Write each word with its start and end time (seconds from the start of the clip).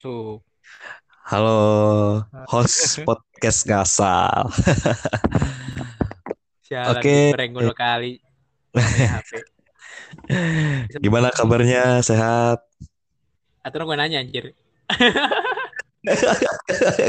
Tuh. 0.00 0.40
Halo, 1.28 2.24
host 2.48 2.96
podcast 3.04 3.68
Gasal. 3.68 4.48
Sialan 6.64 6.96
Oke. 6.96 7.36
dulu 7.36 7.76
kali. 7.76 8.16
Gimana 11.04 11.28
kabarnya? 11.28 12.00
Sehat? 12.00 12.64
Atau 13.60 13.84
gue 13.84 13.96
nanya 14.00 14.24
anjir. 14.24 14.56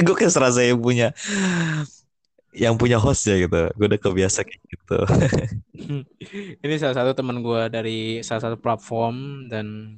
Gue 0.04 0.16
kayak 0.20 0.36
serasa 0.36 0.60
yang 0.60 0.84
punya 0.84 1.16
yang 2.52 2.76
punya 2.76 3.00
host 3.00 3.24
ya 3.24 3.40
gitu. 3.40 3.72
Gue 3.80 3.88
udah 3.88 4.02
kebiasa 4.04 4.44
kayak 4.44 4.64
gitu. 4.68 5.00
Ini 6.60 6.76
salah 6.76 7.00
satu 7.00 7.16
teman 7.16 7.40
gue 7.40 7.72
dari 7.72 8.20
salah 8.20 8.52
satu 8.52 8.60
platform 8.60 9.48
dan 9.48 9.96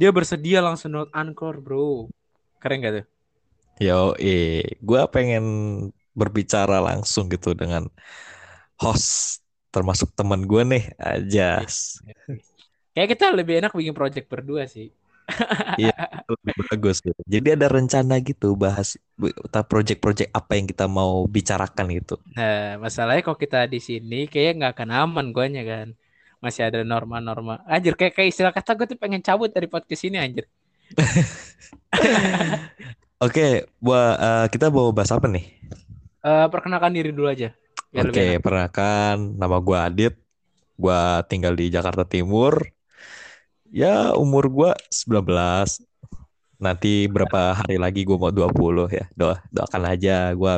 dia 0.00 0.10
bersedia 0.16 0.58
langsung 0.66 0.90
download 0.92 1.12
Anchor, 1.14 1.54
bro. 1.64 2.10
Keren 2.62 2.78
gak 2.84 2.92
tuh? 2.98 3.06
Yo, 3.82 4.14
eh, 4.22 4.78
gue 4.86 5.00
pengen 5.14 5.44
berbicara 6.14 6.78
langsung 6.78 7.26
gitu 7.32 7.48
dengan 7.58 7.82
host 8.82 9.42
termasuk 9.74 10.08
teman 10.18 10.46
gue 10.50 10.62
nih 10.72 10.84
aja. 11.02 11.66
Kayak 12.94 13.08
kita 13.18 13.24
lebih 13.34 13.54
enak 13.58 13.72
bikin 13.74 13.94
project 13.94 14.26
berdua 14.30 14.62
sih. 14.70 14.88
Iya, 15.74 15.90
lebih 16.30 16.54
bagus 16.70 16.96
gitu. 17.02 17.18
Jadi 17.34 17.48
ada 17.58 17.66
rencana 17.66 18.14
gitu 18.22 18.54
bahas 18.54 18.94
project-project 19.70 20.30
apa 20.30 20.52
yang 20.54 20.66
kita 20.70 20.86
mau 20.86 21.26
bicarakan 21.26 21.86
gitu. 21.98 22.14
Nah, 22.34 22.80
masalahnya 22.84 23.22
kalau 23.26 23.38
kita 23.44 23.58
di 23.74 23.78
sini 23.88 24.14
kayak 24.32 24.50
nggak 24.58 24.72
akan 24.74 24.90
aman 25.02 25.26
guanya 25.34 25.62
kan. 25.70 25.86
Masih 26.44 26.68
ada 26.68 26.84
norma-norma. 26.84 27.64
Anjir, 27.64 27.96
kayak 27.96 28.12
kayak 28.12 28.28
istilah 28.28 28.52
kata 28.52 28.76
gue 28.76 28.92
tuh 28.92 29.00
pengen 29.00 29.24
cabut 29.24 29.48
dari 29.48 29.64
podcast 29.64 30.04
ini 30.04 30.20
anjir. 30.20 30.44
Oke, 33.24 33.64
buat 33.80 34.14
uh, 34.20 34.46
kita 34.52 34.68
mau 34.68 34.92
bahas 34.92 35.08
apa 35.08 35.24
nih? 35.24 35.48
Uh, 36.20 36.44
perkenalkan 36.52 36.92
diri 36.92 37.16
dulu 37.16 37.32
aja. 37.32 37.56
Oke, 37.96 38.36
perkenalkan 38.44 39.40
nama 39.40 39.56
gue 39.56 39.78
Adit. 39.80 40.14
Gue 40.76 41.00
tinggal 41.32 41.56
di 41.56 41.72
Jakarta 41.72 42.04
Timur. 42.04 42.60
Ya, 43.72 44.12
umur 44.12 44.52
gue 44.52 44.70
19. 44.92 45.24
Nanti 46.60 47.08
berapa 47.08 47.56
hari 47.56 47.80
lagi 47.80 48.04
gue 48.04 48.20
mau 48.20 48.28
20 48.28 48.92
ya. 48.92 49.08
Doa, 49.16 49.40
doakan 49.48 49.82
aja 49.88 50.28
gue 50.36 50.54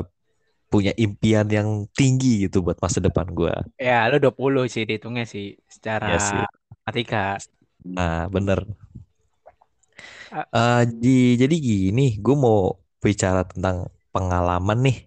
punya 0.77 0.93
impian 1.01 1.49
yang 1.49 1.89
tinggi 1.97 2.45
gitu 2.45 2.61
buat 2.61 2.77
masa 2.85 3.01
depan 3.01 3.33
gue. 3.33 3.55
Ya, 3.81 4.05
lo 4.13 4.21
20 4.21 4.69
sih 4.69 4.85
dihitungnya 4.85 5.25
sih 5.25 5.57
secara 5.65 6.13
ya 6.13 6.21
sih. 6.21 6.37
matematika. 6.37 7.41
Nah, 7.89 8.29
bener. 8.29 8.69
Uh, 10.53 10.85
di, 10.85 11.41
jadi 11.41 11.57
gini, 11.57 12.21
gue 12.21 12.37
mau 12.37 12.77
bicara 13.01 13.49
tentang 13.49 13.89
pengalaman 14.13 14.79
nih. 14.85 14.99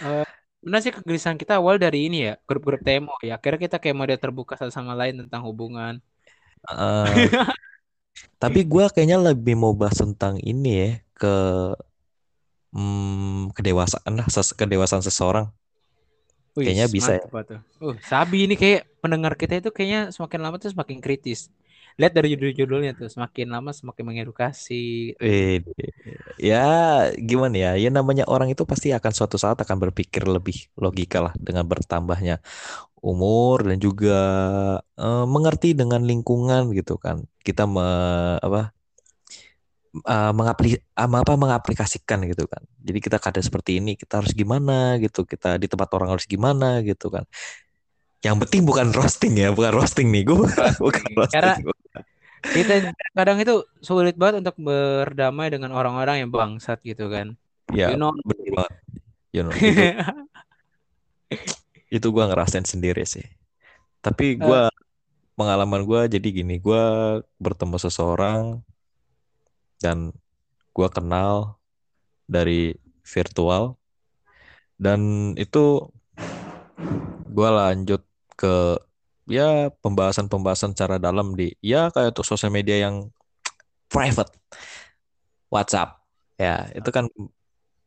Uh, 0.00 0.24
benar 0.64 0.80
sih 0.80 0.94
kegelisahan 0.94 1.36
kita 1.36 1.60
awal 1.60 1.76
dari 1.76 2.08
ini 2.08 2.32
ya, 2.32 2.34
grup-grup 2.48 2.80
temo 2.80 3.12
ya. 3.20 3.36
Akhirnya 3.36 3.60
kita 3.68 3.76
kayak 3.76 3.96
model 4.00 4.16
terbuka 4.16 4.56
satu 4.56 4.72
sama 4.72 4.96
lain 4.96 5.20
tentang 5.20 5.44
hubungan. 5.44 6.00
Uh, 6.64 7.04
tapi 8.42 8.64
gue 8.64 8.84
kayaknya 8.88 9.20
lebih 9.20 9.52
mau 9.52 9.76
bahas 9.76 10.00
tentang 10.00 10.40
ini 10.40 10.70
ya 10.72 10.90
ke 11.12 11.34
hmm, 12.74 13.54
kedewasaan 13.54 14.12
lah, 14.18 14.26
ses 14.28 14.54
kedewasaan 14.54 15.02
seseorang. 15.02 15.50
Wih, 16.58 16.66
kayaknya 16.66 16.86
bisa 16.90 17.10
ya. 17.18 17.22
Tuh. 17.26 17.62
Uh, 17.78 17.94
Sabi 18.02 18.50
ini 18.50 18.58
kayak 18.58 18.90
pendengar 18.98 19.38
kita 19.38 19.62
itu 19.62 19.70
kayaknya 19.70 20.10
semakin 20.10 20.40
lama 20.42 20.56
tuh 20.58 20.74
semakin 20.74 20.98
kritis 20.98 21.50
lihat 22.00 22.16
dari 22.16 22.32
judul-judulnya 22.32 22.96
tuh 22.96 23.12
semakin 23.12 23.52
lama 23.52 23.76
semakin 23.76 24.04
mengedukasi. 24.08 25.16
Eh, 25.20 25.60
ya 26.40 26.64
gimana 27.20 27.56
ya? 27.56 27.72
Ya 27.76 27.92
namanya 27.92 28.24
orang 28.24 28.48
itu 28.48 28.64
pasti 28.64 28.88
akan 28.96 29.12
suatu 29.12 29.36
saat 29.36 29.60
akan 29.60 29.76
berpikir 29.76 30.24
lebih 30.24 30.72
logika 30.80 31.20
lah 31.20 31.34
dengan 31.36 31.68
bertambahnya 31.68 32.40
umur 33.04 33.68
dan 33.68 33.76
juga 33.80 34.18
uh, 34.96 35.24
mengerti 35.28 35.76
dengan 35.76 36.00
lingkungan 36.04 36.72
gitu 36.72 36.96
kan. 36.96 37.24
Kita 37.44 37.68
me, 37.68 37.84
apa 38.40 38.72
uh, 40.06 40.32
mengapli, 40.34 40.78
apa 40.94 41.34
mengaplikasikan 41.34 42.24
gitu 42.30 42.44
kan. 42.46 42.62
Jadi 42.80 42.98
kita 42.98 43.16
kada 43.18 43.40
seperti 43.42 43.82
ini, 43.82 43.94
kita 43.94 44.22
harus 44.22 44.32
gimana 44.32 44.98
gitu. 45.02 45.26
Kita 45.26 45.56
di 45.56 45.66
tempat 45.66 45.88
orang 45.96 46.16
harus 46.16 46.26
gimana 46.26 46.82
gitu 46.84 47.10
kan 47.10 47.26
yang 48.20 48.36
penting 48.36 48.68
bukan 48.68 48.92
roasting 48.92 49.32
ya, 49.36 49.48
bukan 49.48 49.72
roasting 49.72 50.12
nih, 50.12 50.28
gue 50.28 50.36
bukan 50.84 51.04
roasting. 51.16 51.40
Karena 51.40 51.54
kita 52.40 52.74
kadang 53.16 53.40
itu 53.40 53.64
sulit 53.80 54.16
banget 54.16 54.44
untuk 54.44 54.56
berdamai 54.60 55.48
dengan 55.48 55.72
orang-orang 55.72 56.24
yang 56.24 56.30
bangsat 56.32 56.80
gitu 56.84 57.08
kan. 57.08 57.36
Ya, 57.72 57.92
you 57.92 57.98
know, 58.00 58.12
betul 58.24 58.52
banget. 58.52 58.74
You 59.30 59.42
know, 59.46 59.52
itu, 59.56 61.54
itu 61.88 62.06
gue 62.12 62.24
ngerasain 62.28 62.66
sendiri 62.68 63.08
sih. 63.08 63.24
Tapi 64.04 64.36
gue 64.36 64.60
uh, 64.68 64.72
pengalaman 65.36 65.88
gue 65.88 66.20
jadi 66.20 66.28
gini, 66.28 66.60
gue 66.60 66.84
bertemu 67.40 67.76
seseorang 67.80 68.60
dan 69.80 70.12
gue 70.76 70.88
kenal 70.92 71.58
dari 72.28 72.76
virtual. 73.02 73.74
Dan 74.80 75.32
itu 75.36 75.90
gue 77.30 77.48
lanjut 77.50 78.04
ke 78.36 78.78
ya 79.28 79.68
pembahasan-pembahasan 79.82 80.72
cara 80.72 80.96
dalam 80.96 81.36
di 81.36 81.52
ya 81.60 81.92
kayak 81.92 82.16
untuk 82.16 82.26
sosial 82.28 82.54
media 82.54 82.76
yang 82.86 83.10
private. 83.90 84.30
WhatsApp. 85.50 85.98
Ya 86.38 86.70
itu 86.72 86.88
kan 86.94 87.10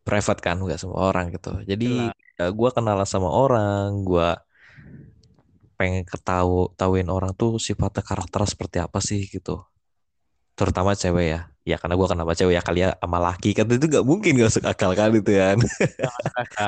private 0.04 0.42
kan 0.44 0.60
nggak 0.60 0.78
semua 0.78 1.10
orang 1.10 1.31
gitu. 1.31 1.64
Jadi 1.64 2.12
ya, 2.38 2.52
gue 2.52 2.70
kenal 2.75 3.00
sama 3.08 3.31
orang 3.31 4.04
gue 4.04 4.30
pengen 5.80 6.06
ketahu 6.06 6.70
tahuin 6.78 7.10
orang 7.10 7.34
tuh 7.34 7.58
sifatnya 7.58 8.06
karakter 8.06 8.46
seperti 8.46 8.78
apa 8.84 9.00
sih 9.02 9.25
gitu. 9.25 9.64
Terutama 10.54 10.94
cewek 10.94 11.28
ya 11.34 11.53
ya 11.63 11.79
karena 11.79 11.96
gue 11.96 12.07
kenapa 12.12 12.31
cewek 12.35 12.56
ya 12.59 12.62
kali 12.62 12.79
ya 12.84 12.90
sama 13.00 13.19
laki 13.24 13.56
kan 13.56 13.66
itu 13.72 13.88
gak 13.88 14.03
mungkin 14.03 14.35
gak 14.35 14.47
masuk 14.51 14.66
akal 14.68 14.91
kan 14.91 15.16
itu 15.16 15.31
kan 15.31 15.57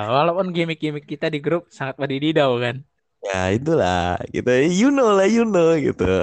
walaupun 0.08 0.56
gimmick-gimmick 0.56 1.04
kita 1.04 1.28
di 1.28 1.44
grup 1.44 1.68
sangat 1.68 2.00
wadididau 2.00 2.56
kan 2.60 2.84
Ya 3.26 3.58
itulah 3.58 4.22
gitu. 4.30 4.54
You 4.70 4.94
know 4.94 5.18
lah, 5.18 5.26
you 5.26 5.50
know 5.50 5.74
gitu. 5.74 6.22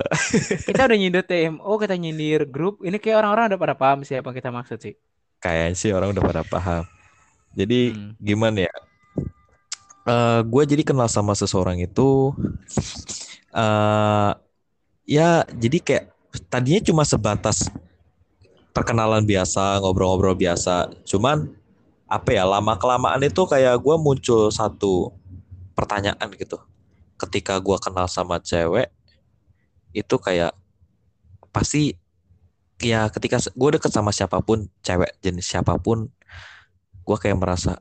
kita 0.71 0.87
udah 0.87 0.95
nyindir 0.95 1.27
TMO, 1.27 1.75
kita 1.75 1.99
nyindir 1.99 2.47
grup. 2.47 2.79
Ini 2.79 2.95
kayak 3.03 3.27
orang-orang 3.27 3.51
udah 3.51 3.59
pada 3.59 3.75
paham 3.75 4.07
siapa 4.07 4.31
kita 4.31 4.55
maksud 4.55 4.79
sih. 4.79 4.95
Kayaknya 5.43 5.75
sih 5.75 5.91
orang 5.91 6.15
udah 6.15 6.23
pada 6.23 6.43
paham. 6.47 6.87
Jadi 7.59 7.91
hmm. 7.91 8.23
gimana 8.23 8.71
ya? 8.71 8.75
Uh, 10.07 10.47
gue 10.47 10.63
jadi 10.63 10.83
kenal 10.87 11.11
sama 11.11 11.35
seseorang 11.35 11.83
itu. 11.83 12.39
Uh, 13.51 14.31
ya 15.03 15.43
jadi 15.59 15.83
kayak 15.83 16.05
tadinya 16.47 16.81
cuma 16.87 17.03
sebatas 17.03 17.67
perkenalan 18.73 19.25
biasa, 19.25 19.81
ngobrol-ngobrol 19.85 20.37
biasa. 20.37 20.91
Cuman 21.05 21.49
apa 22.13 22.29
ya 22.37 22.45
lama 22.45 22.77
kelamaan 22.77 23.25
itu 23.25 23.49
kayak 23.49 23.81
gue 23.81 23.97
muncul 23.97 24.53
satu 24.53 25.17
pertanyaan 25.73 26.29
gitu 26.37 26.61
ketika 27.17 27.57
gue 27.57 27.79
kenal 27.81 28.05
sama 28.05 28.37
cewek 28.37 28.93
itu 29.97 30.17
kayak 30.21 30.53
pasti 31.49 31.97
ya 32.85 33.09
ketika 33.09 33.41
gue 33.41 33.71
deket 33.81 33.89
sama 33.89 34.13
siapa 34.13 34.45
pun 34.45 34.69
cewek 34.85 35.17
jenis 35.25 35.49
siapa 35.49 35.81
pun 35.81 36.13
gue 37.07 37.17
kayak 37.17 37.41
merasa 37.41 37.81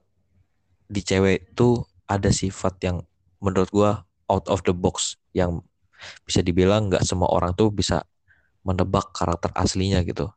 di 0.88 1.03
cewek 1.03 1.52
itu 1.52 1.84
ada 2.08 2.31
sifat 2.31 2.79
yang 2.88 3.03
menurut 3.44 3.68
gue 3.68 3.91
out 4.31 4.46
of 4.47 4.63
the 4.63 4.72
box 4.72 5.19
yang 5.35 5.59
bisa 6.23 6.40
dibilang 6.40 6.88
nggak 6.88 7.03
semua 7.03 7.28
orang 7.28 7.52
tuh 7.52 7.68
bisa 7.68 8.08
menebak 8.63 9.12
karakter 9.12 9.52
aslinya 9.59 10.00
gitu 10.08 10.31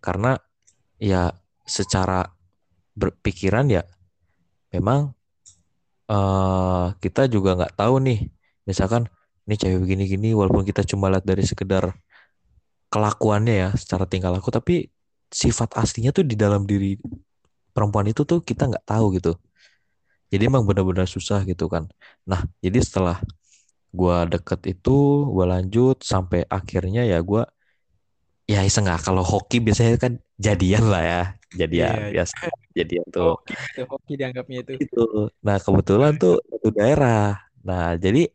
karena 0.00 0.36
ya 1.00 1.32
secara 1.64 2.26
berpikiran 2.98 3.70
ya 3.70 3.82
memang 4.74 5.14
uh, 6.10 6.92
kita 6.98 7.30
juga 7.30 7.56
nggak 7.58 7.74
tahu 7.78 7.94
nih. 8.02 8.18
Misalkan 8.66 9.06
ini 9.46 9.54
cewek 9.58 9.78
begini-gini 9.82 10.30
walaupun 10.36 10.62
kita 10.66 10.82
cuma 10.86 11.10
lihat 11.10 11.24
dari 11.26 11.42
sekedar 11.46 11.94
kelakuannya 12.90 13.54
ya 13.54 13.68
secara 13.78 14.04
tingkah 14.06 14.34
laku 14.34 14.50
tapi 14.50 14.90
sifat 15.30 15.78
aslinya 15.78 16.10
tuh 16.10 16.26
di 16.26 16.34
dalam 16.34 16.66
diri 16.66 16.98
perempuan 17.70 18.10
itu 18.10 18.26
tuh 18.26 18.42
kita 18.42 18.66
nggak 18.70 18.84
tahu 18.86 19.14
gitu. 19.16 19.32
Jadi 20.30 20.42
emang 20.46 20.62
benar-benar 20.66 21.06
susah 21.10 21.42
gitu 21.46 21.66
kan. 21.70 21.90
Nah 22.26 22.46
jadi 22.62 22.78
setelah 22.82 23.18
gue 23.90 24.16
deket 24.30 24.60
itu 24.70 25.26
gue 25.34 25.46
lanjut 25.46 25.96
sampai 26.02 26.46
akhirnya 26.46 27.02
ya 27.02 27.18
gue 27.22 27.42
ya 28.50 28.66
iseng 28.66 28.90
nggak 28.90 29.06
kalau 29.06 29.22
hoki 29.22 29.62
biasanya 29.62 29.94
kan 29.94 30.18
jadian 30.34 30.90
lah 30.90 31.02
ya. 31.02 31.22
Jadian 31.50 31.94
yeah, 31.94 32.10
biasa 32.14 32.34
jadian 32.74 33.06
tuh. 33.10 33.34
Hoki, 33.38 33.54
itu 33.54 33.82
hoki 33.86 34.12
dianggapnya 34.18 34.58
itu. 34.66 34.72
Itu 34.82 35.04
nah 35.42 35.56
kebetulan 35.62 36.18
tuh 36.18 36.42
satu 36.42 36.68
daerah. 36.74 37.38
Nah 37.62 37.94
jadi 37.94 38.26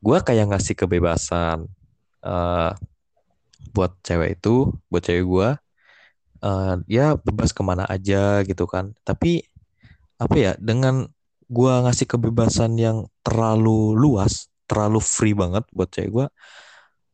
gue 0.00 0.18
kayak 0.24 0.46
ngasih 0.52 0.74
kebebasan 0.76 1.68
uh, 2.24 2.72
buat 3.76 3.92
cewek 4.00 4.40
itu 4.40 4.72
buat 4.88 5.04
cewek 5.04 5.24
gue 5.28 5.48
eh, 6.40 6.74
ya 6.88 7.12
bebas 7.20 7.52
ke 7.52 7.60
mana 7.60 7.84
aja 7.84 8.40
gitu 8.48 8.64
kan. 8.64 8.96
Tapi 9.04 9.44
apa 10.16 10.36
ya 10.36 10.52
dengan 10.56 11.04
gua 11.46 11.84
ngasih 11.86 12.08
kebebasan 12.08 12.80
yang 12.80 13.06
terlalu 13.22 13.94
luas 13.94 14.48
terlalu 14.66 14.98
free 14.98 15.36
banget 15.36 15.62
buat 15.70 15.88
cewek 15.92 16.10
gua 16.10 16.26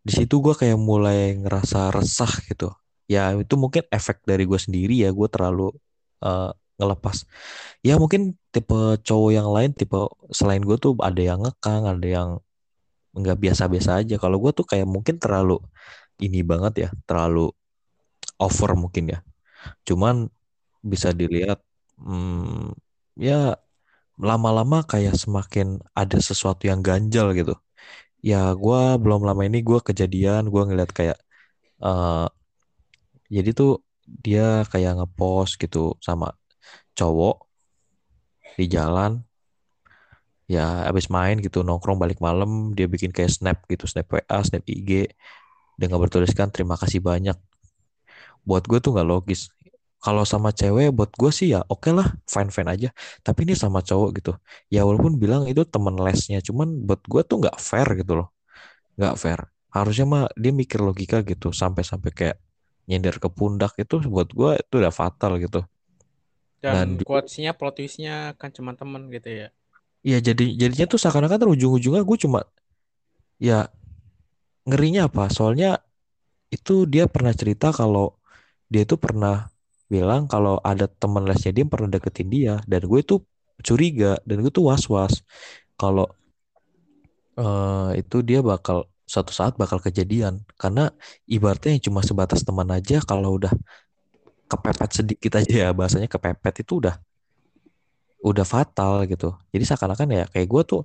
di 0.07 0.13
situ 0.19 0.35
gua 0.45 0.55
kayak 0.61 0.79
mulai 0.91 1.39
ngerasa 1.43 1.79
resah 1.97 2.33
gitu. 2.51 2.69
Ya 3.11 3.23
itu 3.37 3.55
mungkin 3.63 3.83
efek 3.93 4.17
dari 4.31 4.45
gue 4.51 4.59
sendiri 4.61 4.95
ya 5.05 5.11
gue 5.13 5.29
terlalu 5.35 5.75
eh, 6.25 6.51
ngelepas. 6.81 7.17
Ya 7.87 7.95
mungkin 8.03 8.23
tipe 8.55 8.77
cowok 9.07 9.31
yang 9.39 9.49
lain 9.57 9.71
tipe 9.81 9.97
selain 10.39 10.63
gue 10.69 10.77
tuh 10.85 10.93
ada 11.03 11.21
yang 11.23 11.41
ngekang 11.45 11.83
ada 11.93 12.07
yang 12.17 12.29
nggak 13.19 13.39
biasa-biasa 13.45 13.91
aja. 14.05 14.15
Kalau 14.23 14.39
gue 14.43 14.53
tuh 14.59 14.67
kayak 14.71 14.89
mungkin 14.89 15.17
terlalu 15.23 15.61
ini 16.25 16.41
banget 16.47 16.75
ya 16.85 16.91
terlalu 17.09 17.51
over 18.41 18.71
mungkin 18.79 19.05
ya. 19.15 19.19
Cuman 19.89 20.29
bisa 20.85 21.11
dilihat 21.15 21.61
hmm, 22.01 22.75
ya 23.19 23.57
lama-lama 24.21 24.85
kayak 24.87 25.17
semakin 25.19 25.81
ada 25.97 26.19
sesuatu 26.23 26.69
yang 26.71 26.81
ganjal 26.85 27.33
gitu 27.39 27.55
ya 28.31 28.37
gue 28.63 28.81
belum 29.03 29.21
lama 29.29 29.43
ini 29.49 29.59
gue 29.69 29.79
kejadian 29.89 30.43
gue 30.53 30.63
ngeliat 30.69 30.91
kayak 30.99 31.19
eh 31.87 32.27
jadi 33.35 33.51
tuh 33.59 33.71
dia 34.25 34.43
kayak 34.73 34.93
ngepost 34.99 35.53
gitu 35.63 35.97
sama 36.07 36.27
cowok 36.99 37.37
di 38.59 38.65
jalan. 38.69 39.25
Ya 40.51 40.85
abis 40.91 41.07
main 41.09 41.41
gitu 41.41 41.65
nongkrong 41.65 41.97
balik 42.03 42.19
malam 42.21 42.51
dia 42.77 42.85
bikin 42.91 43.09
kayak 43.17 43.33
snap 43.33 43.59
gitu 43.73 43.85
snap 43.89 44.07
WA 44.13 44.39
snap 44.45 44.63
IG 44.69 44.91
dengan 45.81 45.99
bertuliskan 46.03 46.49
terima 46.55 46.77
kasih 46.77 47.01
banyak. 47.01 47.37
Buat 48.43 48.67
gue 48.71 48.79
tuh 48.83 48.91
nggak 48.95 49.09
logis 49.09 49.49
kalau 50.05 50.25
sama 50.33 50.51
cewek 50.61 50.87
buat 50.97 51.11
gue 51.21 51.31
sih 51.39 51.49
ya 51.55 51.59
oke 51.73 51.91
lah 51.99 52.09
fine 52.35 52.51
fine 52.57 52.69
aja. 52.75 52.89
Tapi 53.27 53.41
ini 53.47 53.55
sama 53.65 53.81
cowok 53.89 54.09
gitu. 54.19 54.31
Ya 54.75 54.81
walaupun 54.89 55.13
bilang 55.23 55.43
itu 55.51 55.63
temen 55.75 55.95
lesnya 56.07 56.39
cuman 56.49 56.69
buat 56.87 57.01
gue 57.13 57.21
tuh 57.29 57.37
nggak 57.43 57.57
fair 57.69 57.89
gitu 58.01 58.13
loh. 58.19 58.29
Nggak 58.99 59.15
fair. 59.23 59.41
Harusnya 59.77 60.05
mah 60.13 60.23
dia 60.43 60.53
mikir 60.63 60.81
logika 60.89 61.17
gitu 61.31 61.47
sampai-sampai 61.63 62.11
kayak 62.19 62.37
nyender 62.91 63.17
ke 63.23 63.29
pundak 63.39 63.73
itu 63.83 63.95
buat 64.15 64.29
gue 64.39 64.51
itu 64.63 64.75
udah 64.83 64.93
fatal 65.01 65.33
gitu. 65.45 65.59
Dan 66.65 66.81
Dan 66.87 67.03
quotes-nya, 67.07 67.51
plot 67.59 67.75
twist-nya 67.77 68.15
kan 68.41 68.51
cuma 68.57 68.73
temen 68.81 69.03
gitu 69.15 69.29
ya. 69.41 69.49
ya 70.03 70.19
jadi 70.23 70.45
jadinya 70.61 70.87
tuh 70.91 70.99
seakan-akan 71.03 71.55
ujung-ujungnya 71.55 72.03
gue 72.03 72.19
cuma 72.25 72.41
ya 73.41 73.69
ngerinya 74.69 75.09
apa? 75.11 75.25
Soalnya 75.33 75.81
itu 76.55 76.87
dia 76.93 77.05
pernah 77.11 77.35
cerita 77.37 77.71
kalau 77.75 78.17
dia 78.73 78.83
itu 78.87 78.97
pernah 79.01 79.49
bilang 79.93 80.25
kalau 80.25 80.57
ada 80.65 80.89
teman 80.89 81.29
lesnya 81.29 81.53
dia 81.53 81.63
yang 81.65 81.73
pernah 81.73 81.91
deketin 81.93 82.29
dia 82.33 82.55
dan 82.65 82.81
gue 82.89 83.01
tuh 83.05 83.21
curiga 83.61 84.17
dan 84.25 84.41
gue 84.41 84.49
tuh 84.49 84.65
was-was. 84.73 85.21
Kalau 85.77 86.09
eh, 87.37 87.91
itu 88.01 88.17
dia 88.25 88.41
bakal 88.41 88.89
suatu 89.13 89.33
saat 89.37 89.55
bakal 89.61 89.79
kejadian. 89.85 90.41
Karena 90.57 90.89
ibaratnya 91.29 91.77
cuma 91.85 92.01
sebatas 92.01 92.41
teman 92.47 92.69
aja 92.73 93.05
kalau 93.05 93.37
udah 93.37 93.53
kepepet 94.49 94.91
sedikit 95.05 95.33
aja 95.41 95.55
ya 95.65 95.71
bahasanya 95.73 96.09
kepepet 96.09 96.65
itu 96.65 96.81
udah 96.81 96.97
udah 98.25 98.47
fatal 98.49 99.05
gitu. 99.05 99.37
Jadi 99.53 99.65
seakan-akan 99.69 100.09
ya 100.13 100.25
kayak 100.33 100.49
gue 100.49 100.63
tuh 100.65 100.83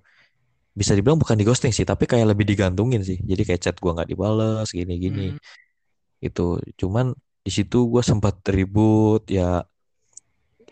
bisa 0.77 0.93
dibilang 0.93 1.17
bukan 1.17 1.33
di 1.39 1.45
ghosting 1.47 1.73
sih 1.73 1.87
tapi 1.87 2.05
kayak 2.05 2.35
lebih 2.35 2.43
digantungin 2.43 3.01
sih. 3.07 3.17
Jadi 3.23 3.41
kayak 3.47 3.61
chat 3.63 3.75
gue 3.79 3.91
nggak 3.95 4.09
dibales 4.11 4.67
gini-gini. 4.75 5.31
Hmm. 5.31 5.39
itu 6.17 6.57
cuman 6.81 7.13
di 7.47 7.51
situ 7.55 7.77
gue 7.93 8.03
sempat 8.03 8.35
ribut 8.55 9.23
ya 9.31 9.63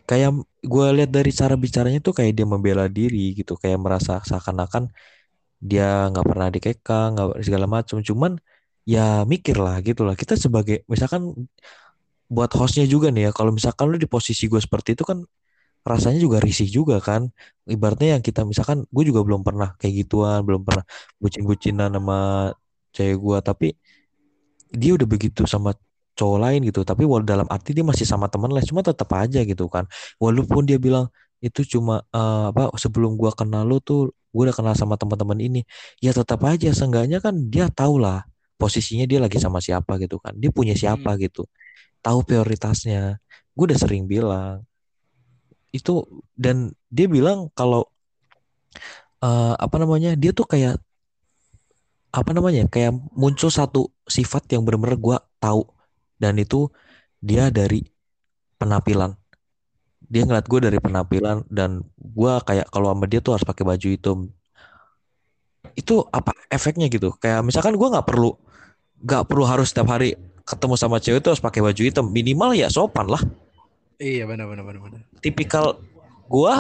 kayak 0.10 0.32
gue 0.72 0.86
lihat 0.98 1.12
dari 1.18 1.32
cara 1.40 1.56
bicaranya 1.64 2.00
tuh 2.08 2.14
kayak 2.18 2.34
dia 2.38 2.46
membela 2.54 2.86
diri 2.98 3.32
gitu 3.40 3.54
kayak 3.62 3.80
merasa 3.86 4.20
seakan-akan 4.28 4.84
dia 5.70 6.12
nggak 6.12 6.26
pernah 6.30 6.48
dikekang 6.56 7.10
nggak 7.16 7.30
segala 7.48 7.66
macam 7.76 7.98
cuman 8.10 8.32
ya 8.86 9.26
mikir 9.26 9.58
lah 9.66 9.82
gitu 9.88 10.02
lah. 10.08 10.16
Kita 10.22 10.34
sebagai 10.38 10.86
misalkan 10.92 11.34
buat 12.36 12.52
hostnya 12.60 12.86
juga 12.90 13.08
nih 13.14 13.30
ya 13.30 13.32
kalau 13.38 13.52
misalkan 13.58 13.86
lu 13.92 13.98
di 14.02 14.10
posisi 14.10 14.50
gue 14.52 14.58
seperti 14.62 14.98
itu 14.98 15.04
kan 15.06 15.20
rasanya 15.86 16.20
juga 16.26 16.38
risih 16.46 16.70
juga 16.70 16.98
kan. 17.02 17.22
Ibaratnya 17.66 18.18
yang 18.20 18.24
kita 18.26 18.42
misalkan 18.50 18.86
gue 18.96 19.04
juga 19.10 19.22
belum 19.28 19.42
pernah 19.48 19.74
kayak 19.80 19.94
gituan 20.06 20.40
belum 20.48 20.62
pernah 20.68 20.86
bucin-bucinan 21.22 21.90
sama 21.98 22.18
cewek 22.96 23.18
gue 23.26 23.38
tapi 23.50 23.68
dia 24.74 24.92
udah 24.98 25.08
begitu 25.08 25.42
sama 25.48 25.72
cowok 26.16 26.38
lain 26.42 26.60
gitu 26.68 26.82
tapi 26.88 27.04
wal 27.04 27.22
dalam 27.28 27.46
arti 27.52 27.76
dia 27.76 27.84
masih 27.84 28.08
sama 28.08 28.32
teman 28.32 28.52
les 28.56 28.66
cuma 28.68 28.82
tetap 28.82 29.12
aja 29.16 29.44
gitu 29.44 29.68
kan. 29.72 29.86
Walaupun 30.20 30.64
dia 30.68 30.80
bilang 30.80 31.12
itu 31.44 31.62
cuma 31.78 32.02
eh, 32.16 32.46
apa 32.52 32.72
sebelum 32.80 33.20
gua 33.20 33.32
kenal 33.36 33.68
lu 33.68 33.78
tuh 33.84 34.12
gua 34.32 34.50
udah 34.52 34.56
kenal 34.56 34.76
sama 34.76 34.96
teman-teman 35.00 35.40
ini. 35.44 35.62
Ya 36.00 36.12
tetap 36.16 36.42
aja 36.48 36.72
seenggaknya 36.72 37.20
kan 37.24 37.36
dia 37.52 37.68
tahu 37.72 38.00
lah 38.02 38.24
posisinya 38.56 39.04
dia 39.08 39.20
lagi 39.20 39.38
sama 39.40 39.60
siapa 39.60 40.00
gitu 40.00 40.18
kan. 40.20 40.34
Dia 40.40 40.50
punya 40.52 40.74
Hmm. 40.76 40.82
siapa 40.96 41.20
gitu. 41.20 41.44
Tahu 42.04 42.20
prioritasnya. 42.24 43.20
Gue 43.56 43.66
udah 43.72 43.80
sering 43.80 44.08
bilang. 44.08 44.64
Itu 45.76 46.08
dan 46.40 46.72
dia 46.88 47.08
bilang 47.12 47.52
kalau 47.52 47.88
eh, 49.24 49.54
apa 49.56 49.76
namanya 49.80 50.16
dia 50.16 50.32
tuh 50.32 50.48
kayak 50.48 50.80
apa 52.16 52.32
namanya 52.32 52.64
kayak 52.72 52.96
muncul 53.12 53.52
satu 53.52 53.92
sifat 54.08 54.48
yang 54.56 54.64
benar-benar 54.64 54.96
gue 54.96 55.18
tahu 55.44 55.68
dan 56.22 56.40
itu 56.40 56.72
dia 57.20 57.50
dari 57.52 57.84
penampilan. 58.62 59.16
Dia 60.06 60.22
ngeliat 60.24 60.46
gue 60.46 60.60
dari 60.62 60.78
penampilan 60.78 61.50
dan 61.50 61.82
gue 61.98 62.34
kayak 62.46 62.70
kalau 62.70 62.94
sama 62.94 63.06
dia 63.10 63.20
tuh 63.20 63.34
harus 63.36 63.46
pakai 63.48 63.64
baju 63.66 63.88
hitam 63.90 64.20
itu 65.76 66.06
apa 66.14 66.32
efeknya 66.48 66.88
gitu? 66.88 67.12
Kayak 67.18 67.42
misalkan 67.44 67.76
gue 67.76 67.88
nggak 67.90 68.06
perlu 68.06 68.38
nggak 69.02 69.24
perlu 69.28 69.44
harus 69.44 69.74
setiap 69.74 69.92
hari 69.92 70.16
ketemu 70.46 70.76
sama 70.78 71.02
cewek 71.02 71.20
itu 71.20 71.30
harus 71.34 71.44
pakai 71.44 71.62
baju 71.66 71.82
hitam. 71.82 72.06
Minimal 72.08 72.54
ya 72.54 72.70
sopan 72.70 73.10
lah. 73.10 73.22
Iya 73.98 74.28
benar 74.28 74.46
benar 74.52 74.64
benar 74.68 74.82
benar. 74.84 75.02
tipikal 75.24 75.80
gue 76.28 76.56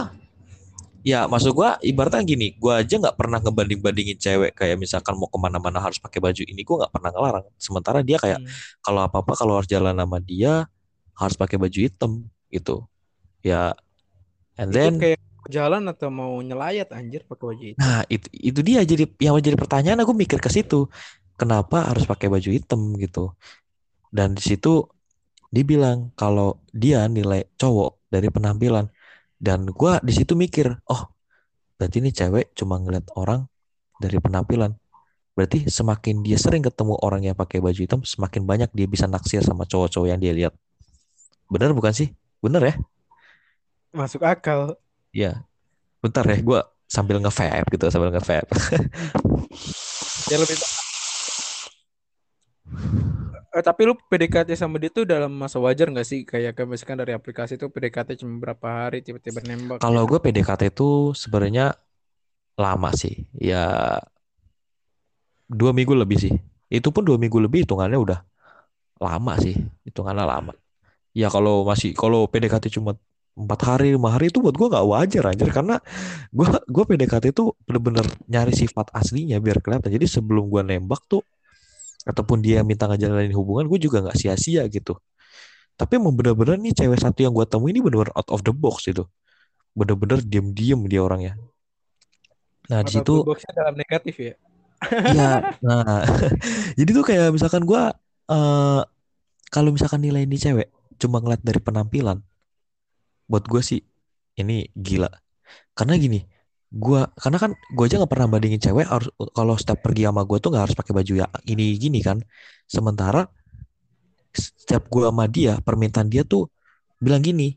ya 1.05 1.29
maksud 1.31 1.51
gue 1.53 1.69
ibaratnya 1.85 2.23
gini 2.25 2.57
gue 2.57 2.73
aja 2.73 2.95
nggak 2.97 3.15
pernah 3.19 3.37
ngebanding 3.43 3.79
bandingin 3.85 4.17
cewek 4.17 4.51
kayak 4.57 4.77
misalkan 4.81 5.13
mau 5.19 5.29
ke 5.29 5.37
mana-mana 5.37 5.77
harus 5.85 6.01
pakai 6.01 6.19
baju 6.25 6.41
ini 6.43 6.61
gue 6.67 6.75
nggak 6.81 6.93
pernah 6.95 7.09
ngelarang. 7.13 7.45
Sementara 7.61 7.99
dia 8.01 8.17
kayak 8.23 8.39
Hmm. 8.39 8.65
kalau 8.85 9.01
apa 9.07 9.17
apa 9.21 9.33
kalau 9.39 9.53
harus 9.61 9.69
jalan 9.69 9.93
sama 9.97 10.17
dia 10.23 10.65
harus 11.19 11.35
pakai 11.39 11.57
baju 11.61 11.79
hitam 11.85 12.11
gitu. 12.51 12.85
Ya 13.45 13.73
and 14.59 14.71
Itu 14.73 14.87
then 14.87 14.93
kayak 14.99 15.19
jalan 15.55 15.83
atau 15.91 16.09
mau 16.19 16.33
nyelayat 16.47 16.87
anjir 16.97 17.21
pakai 17.29 17.45
baju 17.49 17.65
itu. 17.75 17.81
nah 17.81 18.01
itu 18.13 18.27
itu 18.49 18.59
dia 18.63 18.79
jadi 18.87 19.03
yang 19.25 19.35
jadi 19.43 19.57
pertanyaan 19.59 19.99
aku 20.03 20.13
mikir 20.15 20.39
ke 20.39 20.49
situ. 20.51 20.87
Kenapa 21.39 21.77
harus 21.91 22.07
pakai 22.07 22.27
baju 22.31 22.49
hitam 22.55 22.81
gitu? 23.03 23.35
Dan 24.13 24.35
di 24.37 24.43
situ 24.43 24.69
dibilang 25.55 26.11
kalau 26.19 26.59
dia 26.73 27.07
nilai 27.11 27.47
cowok 27.59 28.07
dari 28.13 28.27
penampilan 28.35 28.85
dan 29.45 29.69
gua 29.69 30.01
di 30.01 30.09
situ 30.09 30.33
mikir 30.33 30.73
oh 30.89 31.13
berarti 31.77 32.01
ini 32.01 32.09
cewek 32.09 32.57
cuma 32.57 32.81
ngeliat 32.81 33.13
orang 33.13 33.45
dari 34.01 34.17
penampilan. 34.17 34.73
Berarti 35.35 35.67
semakin 35.67 36.23
dia 36.23 36.39
sering 36.39 36.63
ketemu 36.63 36.95
orang 37.03 37.21
yang 37.27 37.35
pakai 37.37 37.59
baju 37.61 37.75
hitam 37.75 38.01
semakin 38.01 38.47
banyak 38.47 38.71
dia 38.73 38.87
bisa 38.89 39.05
naksir 39.05 39.43
sama 39.45 39.67
cowok-cowok 39.67 40.07
yang 40.09 40.17
dia 40.17 40.33
lihat. 40.33 40.53
Bener 41.51 41.75
bukan 41.77 41.93
sih? 41.93 42.09
Bener 42.41 42.63
ya? 42.63 42.73
Masuk 43.93 44.25
akal. 44.25 44.81
ya 45.15 45.47
bentar 46.03 46.27
ya 46.27 46.35
gua 46.43 46.67
sambil 46.91 47.23
nge-vape 47.23 47.69
gitu 47.77 47.85
sambil 47.93 48.09
nge-vape. 48.11 48.49
Ya 50.25 50.41
lebih 50.41 50.57
Eh, 53.55 53.63
tapi 53.63 53.87
lu 53.87 53.95
PDKT 53.95 54.51
sama 54.59 54.75
dia 54.75 54.91
tuh 54.91 55.07
dalam 55.07 55.31
masa 55.31 55.63
wajar 55.63 55.87
nggak 55.87 56.03
sih? 56.03 56.27
Kayak 56.27 56.59
misalkan 56.67 56.99
dari 56.99 57.15
aplikasi 57.15 57.55
tuh 57.55 57.71
PDKT 57.71 58.19
cuma 58.19 58.35
berapa 58.43 58.67
hari 58.67 58.99
tiba-tiba 58.99 59.39
nembak. 59.47 59.79
kalau 59.79 60.03
gue 60.03 60.19
PDKT 60.19 60.75
itu 60.75 61.15
sebenarnya 61.15 61.71
lama 62.59 62.91
sih. 62.91 63.23
Ya 63.31 63.95
dua 65.47 65.71
minggu 65.71 65.95
lebih 65.95 66.19
sih. 66.19 66.35
Itu 66.67 66.91
pun 66.91 67.07
dua 67.07 67.15
minggu 67.15 67.39
lebih 67.39 67.63
hitungannya 67.63 67.95
udah 67.95 68.19
lama 68.99 69.33
sih. 69.39 69.55
Hitungannya 69.87 70.27
lama. 70.27 70.51
Ya 71.15 71.31
kalau 71.31 71.63
masih 71.63 71.95
kalau 71.95 72.27
PDKT 72.27 72.67
cuma 72.75 72.99
empat 73.35 73.59
hari 73.67 73.95
lima 73.95 74.15
hari 74.15 74.31
itu 74.31 74.43
buat 74.43 74.55
gue 74.55 74.67
nggak 74.67 74.83
wajar 74.83 75.31
anjir. 75.31 75.47
Karena 75.55 75.79
gue 76.27 76.47
gue 76.67 76.83
PDKT 76.83 77.31
itu 77.31 77.55
bener-bener 77.63 78.03
nyari 78.27 78.51
sifat 78.51 78.91
aslinya 78.91 79.39
biar 79.39 79.63
kelihatan. 79.63 79.95
Jadi 79.95 80.11
sebelum 80.11 80.51
gue 80.51 80.59
nembak 80.59 81.07
tuh 81.07 81.23
ataupun 82.05 82.39
dia 82.39 82.61
minta 82.61 82.85
ngejalanin 82.85 83.33
hubungan 83.33 83.65
gue 83.65 83.79
juga 83.81 84.05
nggak 84.05 84.17
sia-sia 84.17 84.63
gitu 84.69 84.95
tapi 85.75 85.99
emang 85.99 86.15
bener-bener 86.15 86.55
nih 86.61 86.71
cewek 86.71 87.01
satu 87.01 87.25
yang 87.25 87.33
gue 87.35 87.43
temui 87.49 87.75
ini 87.75 87.83
bener-bener 87.83 88.13
out 88.15 88.29
of 88.31 88.45
the 88.45 88.53
box 88.53 88.87
gitu 88.87 89.09
bener-bener 89.75 90.23
diem-diem 90.23 90.79
dia 90.87 91.01
orangnya 91.03 91.33
nah 92.69 92.81
di 92.85 92.95
situ 92.95 93.21
boxnya 93.21 93.53
dalam 93.53 93.77
negatif 93.77 94.15
ya. 94.17 94.33
Iya, 94.85 95.31
nah 95.65 96.03
jadi 96.77 96.89
tuh 96.91 97.05
kayak 97.05 97.29
misalkan 97.33 97.63
gue 97.63 97.81
eh 98.29 98.81
kalau 99.53 99.69
misalkan 99.71 100.01
nilai 100.03 100.25
ini 100.25 100.35
cewek 100.35 100.67
cuma 100.99 101.23
ngeliat 101.23 101.41
dari 101.43 101.59
penampilan, 101.63 102.19
buat 103.27 103.45
gue 103.47 103.61
sih 103.63 103.81
ini 104.39 104.67
gila. 104.75 105.07
Karena 105.75 105.95
gini, 105.99 106.19
gue 106.71 107.01
karena 107.21 107.37
kan 107.39 107.51
gue 107.53 107.83
aja 107.85 107.95
nggak 108.01 108.11
pernah 108.11 108.27
bandingin 108.27 108.61
cewek 108.61 108.85
harus 108.89 109.09
kalau 109.31 109.53
setiap 109.55 109.79
pergi 109.85 110.09
sama 110.09 110.25
gue 110.27 110.37
tuh 110.41 110.49
nggak 110.51 110.63
harus 110.69 110.75
pakai 110.75 110.93
baju 110.97 111.13
ya 111.23 111.27
ini 111.47 111.75
gini 111.77 111.99
kan. 112.03 112.19
Sementara 112.65 113.25
setiap 114.35 114.91
gue 114.91 115.07
sama 115.07 115.25
dia 115.31 115.57
permintaan 115.63 116.11
dia 116.11 116.27
tuh 116.27 116.51
bilang 116.99 117.23
gini, 117.23 117.55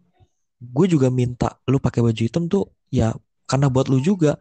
gue 0.61 0.87
juga 0.87 1.11
minta 1.11 1.59
lu 1.67 1.83
pakai 1.83 2.03
baju 2.05 2.21
hitam 2.23 2.47
tuh 2.47 2.71
ya 2.93 3.15
karena 3.49 3.67
buat 3.73 3.88
lu 3.91 3.99
juga. 4.03 4.37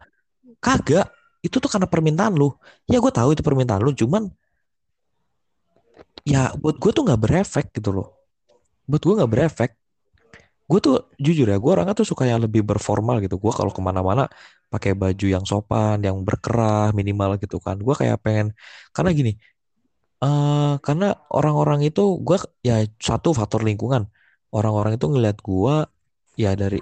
Kagak, 0.58 1.06
itu 1.38 1.62
tuh 1.62 1.70
karena 1.70 1.86
permintaan 1.86 2.34
lu. 2.34 2.50
Ya 2.90 2.98
gue 2.98 3.12
tahu 3.14 3.30
itu 3.30 3.46
permintaan 3.46 3.78
lu, 3.78 3.94
cuman 3.94 4.26
ya 6.26 6.50
buat 6.58 6.76
gue 6.82 6.90
tuh 6.90 7.06
nggak 7.06 7.20
berefek 7.22 7.66
gitu 7.72 7.94
loh. 7.94 8.18
Buat 8.90 9.02
gue 9.06 9.14
nggak 9.22 9.30
berefek. 9.30 9.70
Gue 10.68 10.78
tuh 10.84 10.94
jujur 11.16 11.46
ya, 11.48 11.56
gue 11.56 11.70
orangnya 11.72 11.96
tuh 11.96 12.04
suka 12.04 12.28
yang 12.28 12.40
lebih 12.44 12.62
berformal 12.68 13.16
gitu. 13.24 13.40
Gue 13.40 13.52
kalau 13.56 13.72
ke 13.72 13.80
mana-mana 13.80 14.28
pakai 14.68 14.92
baju 14.92 15.26
yang 15.34 15.44
sopan, 15.48 16.04
yang 16.04 16.20
berkerah 16.28 16.92
minimal 16.92 17.40
gitu 17.40 17.56
kan. 17.56 17.80
Gue 17.80 17.94
kayak 17.96 18.20
pengen 18.20 18.52
karena 18.92 19.10
gini, 19.16 19.32
uh, 20.20 20.76
karena 20.84 21.16
orang-orang 21.32 21.80
itu 21.88 22.20
gue 22.20 22.36
ya 22.60 22.84
satu 23.00 23.32
faktor 23.32 23.64
lingkungan. 23.64 24.12
Orang-orang 24.52 24.96
itu 25.00 25.06
ngeliat 25.08 25.40
gue 25.40 25.74
ya 26.36 26.52
dari 26.52 26.80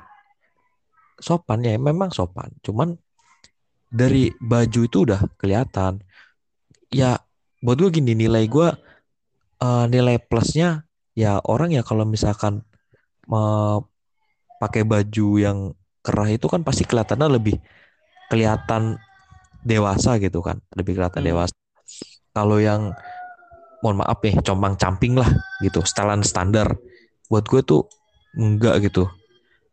sopan 1.23 1.63
ya 1.63 1.79
memang 1.79 2.11
sopan. 2.11 2.51
Cuman 2.67 2.99
dari 3.91 4.35
baju 4.43 4.81
itu 4.83 4.99
udah 5.07 5.21
kelihatan. 5.39 6.03
Ya 6.91 7.23
buat 7.63 7.79
gue 7.79 7.91
gini 8.03 8.19
nilai 8.19 8.47
gue 8.51 8.69
uh, 9.63 9.85
nilai 9.89 10.21
plusnya 10.23 10.85
ya 11.17 11.41
orang 11.47 11.73
ya 11.73 11.83
kalau 11.87 12.05
misalkan 12.05 12.63
uh, 13.31 13.79
pakai 14.59 14.83
baju 14.83 15.29
yang 15.39 15.59
kerah 16.01 16.31
itu 16.31 16.47
kan 16.47 16.63
pasti 16.63 16.87
kelihatannya 16.87 17.29
lebih 17.39 17.57
kelihatan 18.31 18.99
dewasa 19.67 20.19
gitu 20.23 20.43
kan, 20.43 20.63
lebih 20.75 20.99
kelihatan 20.99 21.23
hmm. 21.23 21.31
dewasa. 21.31 21.57
Kalau 22.31 22.59
yang 22.61 22.95
mohon 23.83 24.03
maaf 24.03 24.19
nih, 24.23 24.39
compang 24.43 24.79
camping 24.79 25.19
lah 25.19 25.29
gitu, 25.63 25.83
setelan 25.83 26.23
standar. 26.23 26.75
Buat 27.27 27.51
gue 27.51 27.63
tuh 27.63 27.83
enggak 28.39 28.87
gitu. 28.87 29.11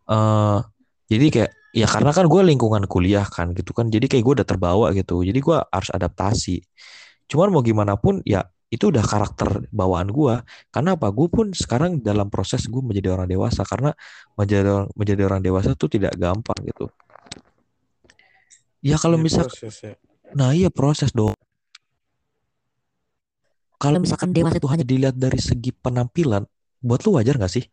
Uh, 0.09 0.59
jadi 1.07 1.25
kayak 1.29 1.51
ya 1.73 1.87
karena 1.89 2.13
kan 2.13 2.29
gue 2.29 2.41
lingkungan 2.45 2.85
kuliah 2.85 3.25
kan 3.25 3.49
gitu 3.57 3.73
kan 3.73 3.89
jadi 3.89 4.05
kayak 4.05 4.23
gue 4.23 4.33
udah 4.41 4.47
terbawa 4.47 4.93
gitu 4.93 5.25
jadi 5.25 5.35
gue 5.41 5.57
harus 5.57 5.89
adaptasi 5.89 6.61
cuman 7.25 7.49
mau 7.49 7.65
gimana 7.65 7.97
pun 7.97 8.21
ya 8.29 8.45
itu 8.73 8.89
udah 8.89 9.05
karakter 9.05 9.69
bawaan 9.69 10.09
gue 10.09 10.41
karena 10.73 10.97
apa 10.97 11.13
gue 11.13 11.27
pun 11.29 11.53
sekarang 11.53 12.01
dalam 12.01 12.33
proses 12.33 12.65
gue 12.65 12.81
menjadi 12.81 13.13
orang 13.13 13.29
dewasa 13.29 13.61
karena 13.61 13.93
menjadi 14.33 14.65
orang 14.65 14.89
menjadi 14.97 15.21
orang 15.29 15.41
dewasa 15.45 15.69
tuh 15.77 15.93
tidak 15.93 16.17
gampang 16.17 16.57
gitu 16.65 16.89
ya 18.81 18.97
kalau 18.97 19.21
misal 19.21 19.45
ya. 19.45 19.93
nah 20.33 20.49
iya 20.57 20.73
proses 20.73 21.13
dong 21.13 21.37
kalau 23.77 24.01
misalkan 24.01 24.33
dewasa 24.33 24.57
itu 24.57 24.69
hanya 24.73 24.85
dilihat 24.87 25.13
dari 25.13 25.37
segi 25.37 25.69
penampilan 25.69 26.41
buat 26.81 27.05
lu 27.05 27.21
wajar 27.21 27.37
gak 27.37 27.53
sih 27.53 27.65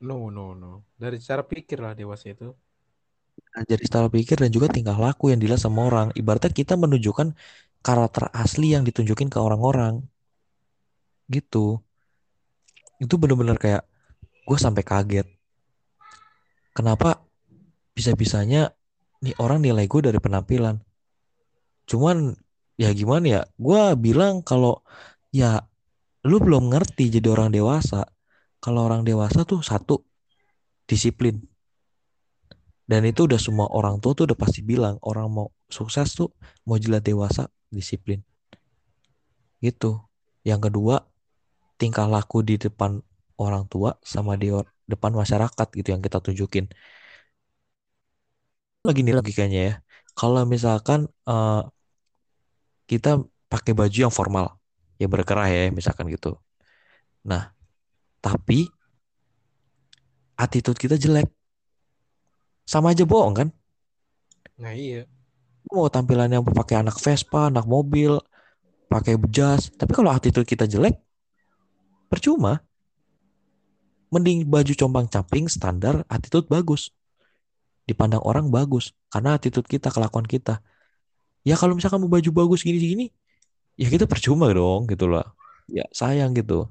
No, 0.00 0.32
no, 0.32 0.56
no. 0.56 0.88
Dari 0.96 1.20
cara 1.20 1.44
pikir 1.44 1.76
lah 1.84 1.92
dewasa 1.92 2.32
itu. 2.32 2.56
Nah, 3.52 3.62
jadi 3.68 3.84
cara 3.84 4.08
pikir 4.08 4.40
dan 4.40 4.48
juga 4.48 4.72
tingkah 4.72 4.96
laku 4.96 5.28
yang 5.28 5.36
dilihat 5.36 5.60
sama 5.60 5.84
orang. 5.92 6.08
Ibaratnya 6.16 6.48
kita 6.48 6.80
menunjukkan 6.80 7.36
karakter 7.80 8.28
asli 8.32 8.76
yang 8.76 8.84
ditunjukin 8.84 9.32
ke 9.32 9.38
orang-orang. 9.40 10.04
Gitu. 11.28 11.80
Itu 13.00 13.14
bener-bener 13.16 13.56
kayak 13.56 13.82
gue 14.44 14.58
sampai 14.60 14.82
kaget. 14.84 15.26
Kenapa 16.76 17.24
bisa-bisanya 17.96 18.72
nih 19.20 19.36
orang 19.40 19.60
nilai 19.60 19.84
gue 19.84 20.00
dari 20.00 20.18
penampilan. 20.20 20.80
Cuman 21.84 22.32
ya 22.80 22.92
gimana 22.96 23.26
ya, 23.26 23.40
gue 23.60 23.82
bilang 24.00 24.40
kalau 24.40 24.80
ya 25.34 25.64
lu 26.24 26.36
belum 26.36 26.68
ngerti 26.68 27.08
jadi 27.08 27.32
orang 27.32 27.48
dewasa 27.48 28.04
kalau 28.60 28.84
orang 28.84 29.08
dewasa 29.08 29.48
tuh 29.48 29.64
satu 29.64 30.04
disiplin 30.84 31.40
dan 32.84 33.06
itu 33.08 33.24
udah 33.24 33.40
semua 33.40 33.70
orang 33.72 34.02
tua 34.04 34.12
tuh 34.12 34.28
udah 34.28 34.36
pasti 34.36 34.60
bilang 34.60 35.00
orang 35.00 35.32
mau 35.32 35.48
sukses 35.72 36.12
tuh 36.12 36.28
mau 36.68 36.76
jelas 36.76 37.00
dewasa 37.00 37.48
disiplin 37.70 38.20
gitu 39.64 40.02
yang 40.44 40.60
kedua 40.60 41.06
tingkah 41.80 42.06
laku 42.10 42.42
di 42.44 42.60
depan 42.60 43.00
orang 43.40 43.64
tua 43.72 43.96
sama 44.04 44.36
di 44.36 44.52
depan 44.90 45.12
masyarakat 45.14 45.66
gitu 45.78 45.88
yang 45.94 46.02
kita 46.04 46.18
tunjukin 46.20 46.66
lagi 48.84 49.00
nih 49.04 49.14
logikanya 49.16 49.60
ya 49.68 49.74
kalau 50.18 50.42
misalkan 50.48 51.08
uh, 51.28 51.68
kita 52.90 53.22
pakai 53.52 53.72
baju 53.72 53.98
yang 54.08 54.12
formal 54.12 54.58
ya 55.00 55.06
berkerah 55.06 55.48
ya 55.48 55.70
misalkan 55.70 56.08
gitu 56.10 56.36
nah 57.22 57.52
tapi 58.20 58.68
attitude 60.40 60.80
kita 60.80 60.96
jelek. 60.96 61.28
Sama 62.64 62.96
aja 62.96 63.04
bohong 63.04 63.36
kan? 63.36 63.48
Nah 64.56 64.72
iya. 64.72 65.04
Mau 65.70 65.86
tampilannya 65.86 66.42
pakai 66.42 66.82
anak 66.82 66.98
Vespa, 66.98 67.46
anak 67.46 67.62
mobil, 67.70 68.18
pakai 68.90 69.14
jas. 69.30 69.70
Tapi 69.70 69.94
kalau 69.94 70.10
attitude 70.10 70.42
kita 70.42 70.66
jelek, 70.66 70.98
percuma. 72.10 72.58
Mending 74.10 74.42
baju 74.50 74.74
compang 74.74 75.06
camping 75.06 75.46
standar, 75.46 76.02
attitude 76.10 76.50
bagus. 76.50 76.90
Dipandang 77.86 78.18
orang 78.26 78.50
bagus. 78.50 78.90
Karena 79.06 79.38
attitude 79.38 79.70
kita, 79.70 79.94
kelakuan 79.94 80.26
kita. 80.26 80.58
Ya 81.46 81.54
kalau 81.54 81.78
misalkan 81.78 82.02
mau 82.02 82.10
baju 82.10 82.30
bagus 82.34 82.66
gini-gini, 82.66 83.14
ya 83.78 83.86
kita 83.86 84.10
percuma 84.10 84.50
dong 84.50 84.90
gitu 84.90 85.06
loh. 85.06 85.22
Ya 85.70 85.86
sayang 85.94 86.34
gitu. 86.34 86.66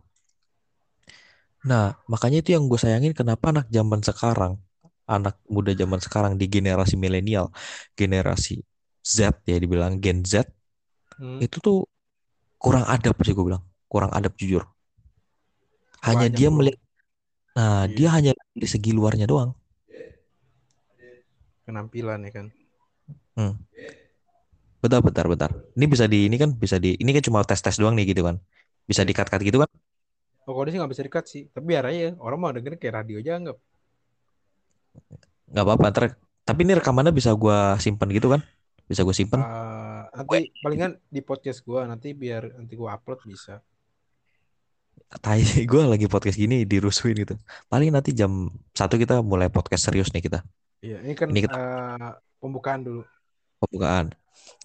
Nah, 1.63 1.95
makanya 2.11 2.43
itu 2.43 2.51
yang 2.51 2.67
gue 2.67 2.75
sayangin 2.75 3.15
kenapa 3.15 3.55
anak 3.55 3.71
zaman 3.71 4.03
sekarang, 4.03 4.59
anak 5.07 5.39
muda 5.47 5.71
zaman 5.71 5.99
sekarang 6.03 6.33
di 6.35 6.51
generasi 6.51 6.95
milenial, 6.99 7.51
generasi 7.95 8.63
Z 9.09 9.41
ya 9.49 9.57
dibilang 9.57 9.97
Gen 9.97 10.21
Z, 10.21 10.45
hmm. 11.17 11.41
itu 11.41 11.57
tuh 11.57 11.89
kurang 12.61 12.85
adab 12.85 13.17
sih 13.25 13.33
gue 13.33 13.41
bilang, 13.41 13.65
kurang 13.89 14.13
adab 14.13 14.37
jujur. 14.37 14.69
Hanya 16.05 16.29
Banyak 16.29 16.37
dia 16.37 16.49
melihat, 16.53 16.79
nah 17.57 17.89
iya. 17.89 17.95
dia 17.97 18.09
hanya 18.13 18.31
dari 18.53 18.67
segi 18.69 18.93
luarnya 18.93 19.25
doang. 19.25 19.57
Penampilan 21.65 22.21
ya 22.29 22.31
kan. 22.31 22.45
Hmm. 23.33 23.53
Bentar, 24.79 25.03
bentar, 25.03 25.25
bentar. 25.27 25.51
Ini 25.75 25.85
bisa 25.91 26.05
di, 26.07 26.29
ini 26.29 26.37
kan 26.39 26.55
bisa 26.55 26.79
di, 26.79 26.95
ini 26.95 27.11
kan 27.11 27.23
cuma 27.25 27.43
tes 27.43 27.59
tes 27.59 27.75
doang 27.75 27.97
nih 27.97 28.15
gitu 28.15 28.23
kan. 28.23 28.39
Bisa 28.87 29.03
dikat-kat 29.03 29.43
gitu 29.43 29.59
kan? 29.59 29.69
Oh, 30.47 30.55
kalau 30.55 30.71
sih 30.71 30.79
nggak 30.79 30.91
bisa 30.95 31.03
dikat 31.03 31.25
sih. 31.27 31.43
Tapi 31.51 31.65
biar 31.67 31.83
aja 31.91 32.15
orang 32.17 32.39
mau 32.39 32.49
dengerin 32.49 32.79
kayak 32.79 32.95
radio 33.03 33.19
aja 33.19 33.37
nggak. 33.37 33.57
Nggak 35.51 35.65
apa-apa. 35.67 35.85
Ntar, 35.91 36.03
tapi 36.47 36.59
ini 36.63 36.73
rekamannya 36.79 37.13
bisa 37.13 37.35
gue 37.35 37.57
simpen 37.83 38.09
gitu 38.15 38.33
kan? 38.33 38.41
Bisa 38.89 39.05
gue 39.05 39.13
simpen? 39.13 39.37
Uh, 39.37 40.09
nanti 40.17 40.49
palingan 40.65 40.97
di 41.05 41.21
podcast 41.21 41.61
gue 41.61 41.77
nanti 41.85 42.17
biar 42.17 42.57
nanti 42.57 42.73
gue 42.73 42.89
upload 42.89 43.21
bisa. 43.29 43.61
Tai 45.21 45.39
gue 45.71 45.83
lagi 45.85 46.09
podcast 46.09 46.41
gini 46.41 46.65
dirusuin 46.65 47.13
gitu. 47.21 47.37
Paling 47.69 47.93
nanti 47.93 48.17
jam 48.17 48.49
satu 48.73 48.97
kita 48.97 49.21
mulai 49.21 49.53
podcast 49.53 49.85
serius 49.85 50.09
nih 50.09 50.25
kita. 50.25 50.41
Iya, 50.81 51.05
ini 51.05 51.13
kan 51.13 51.29
ini 51.29 51.45
kita... 51.45 51.53
uh, 51.53 52.11
pembukaan 52.41 52.81
dulu. 52.81 53.05
Pembukaan 53.61 54.09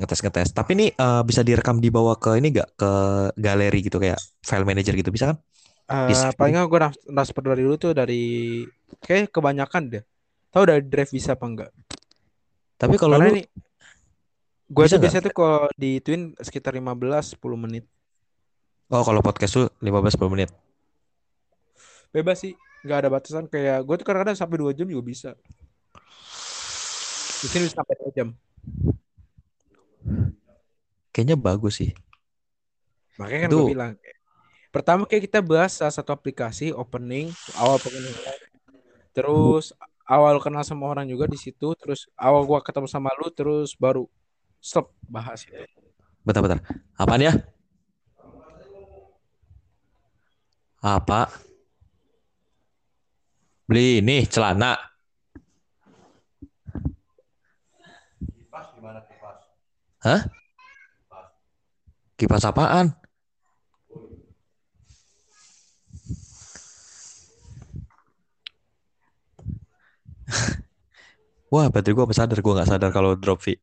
ngetes 0.00 0.24
ngetes. 0.24 0.48
Tapi 0.56 0.70
ini 0.72 0.86
uh, 0.96 1.20
bisa 1.20 1.44
direkam 1.44 1.76
dibawa 1.76 2.16
ke 2.16 2.40
ini 2.40 2.48
gak 2.48 2.80
ke 2.80 2.90
galeri 3.36 3.84
gitu 3.84 4.00
kayak 4.00 4.16
file 4.40 4.64
manager 4.64 4.96
gitu 4.96 5.12
bisa 5.12 5.36
kan? 5.36 5.38
Uh, 5.84 6.32
paling 6.40 6.56
nggak 6.56 6.68
gue 6.72 6.80
transfer 7.12 7.44
dari 7.44 7.60
dulu 7.60 7.76
tuh 7.76 7.92
dari 7.92 8.22
kayak 9.04 9.28
kebanyakan 9.28 9.82
deh. 9.92 10.04
Tahu 10.48 10.64
dari 10.64 10.80
drive 10.80 11.12
bisa 11.12 11.36
apa 11.36 11.44
enggak? 11.44 11.70
Tapi 12.80 12.96
kalau 12.96 13.20
lu 13.20 13.36
ini 13.36 13.44
gue 14.64 14.84
tuh 14.88 15.00
biasanya 15.00 15.28
tuh 15.28 15.34
kalau 15.36 15.68
di 15.76 16.00
twin 16.00 16.32
sekitar 16.40 16.72
15 16.76 17.36
10 17.36 17.40
menit. 17.56 17.84
Oh, 18.92 19.04
kalau 19.04 19.20
podcast 19.20 19.52
tuh 19.56 19.66
15 19.80 20.16
10 20.16 20.34
menit. 20.34 20.50
Bebas 22.14 22.40
sih, 22.40 22.54
nggak 22.86 22.98
ada 23.04 23.08
batasan 23.10 23.46
kayak 23.50 23.82
gue 23.82 23.94
tuh 24.00 24.06
kadang-kadang 24.06 24.38
sampai 24.38 24.56
2 24.60 24.76
jam 24.76 24.86
juga 24.88 25.04
bisa. 25.04 25.30
Di 27.44 27.46
sini 27.50 27.68
bisa 27.68 27.80
sampai 27.80 27.96
2 28.00 28.16
jam. 28.16 28.28
Kayaknya 31.12 31.36
bagus 31.36 31.80
sih. 31.80 31.90
Makanya 33.20 33.40
kan 33.46 33.50
gue 33.50 33.70
bilang 33.70 33.94
Pertama 34.74 35.06
kayak 35.06 35.30
kita 35.30 35.38
bahas 35.38 35.78
salah 35.78 35.94
satu 35.94 36.10
aplikasi 36.10 36.74
opening 36.74 37.30
awal 37.62 37.78
pengen 37.78 38.10
terus 39.14 39.70
awal 40.02 40.42
kenal 40.42 40.66
sama 40.66 40.90
orang 40.90 41.06
juga 41.06 41.30
di 41.30 41.38
situ 41.38 41.78
terus 41.78 42.10
awal 42.18 42.42
gua 42.42 42.58
ketemu 42.58 42.90
sama 42.90 43.14
lu 43.22 43.30
terus 43.30 43.78
baru 43.78 44.10
stop 44.64 44.96
bahas 45.04 45.44
itu. 45.44 45.60
Bentar 46.24 46.40
bentar. 46.40 46.64
Apaan 46.96 47.20
ya? 47.20 47.36
Apa? 50.80 51.28
Beli 53.68 54.00
ini 54.00 54.24
celana. 54.24 54.80
Hah? 60.04 60.20
Kipas 62.20 62.44
apaan? 62.44 62.92
Wah, 71.52 71.72
berarti 71.72 71.96
gue 71.96 72.04
sadar 72.12 72.36
gue 72.36 72.52
nggak 72.52 72.68
sadar 72.68 72.92
kalau 72.92 73.16
drop 73.16 73.40
fee. 73.40 73.56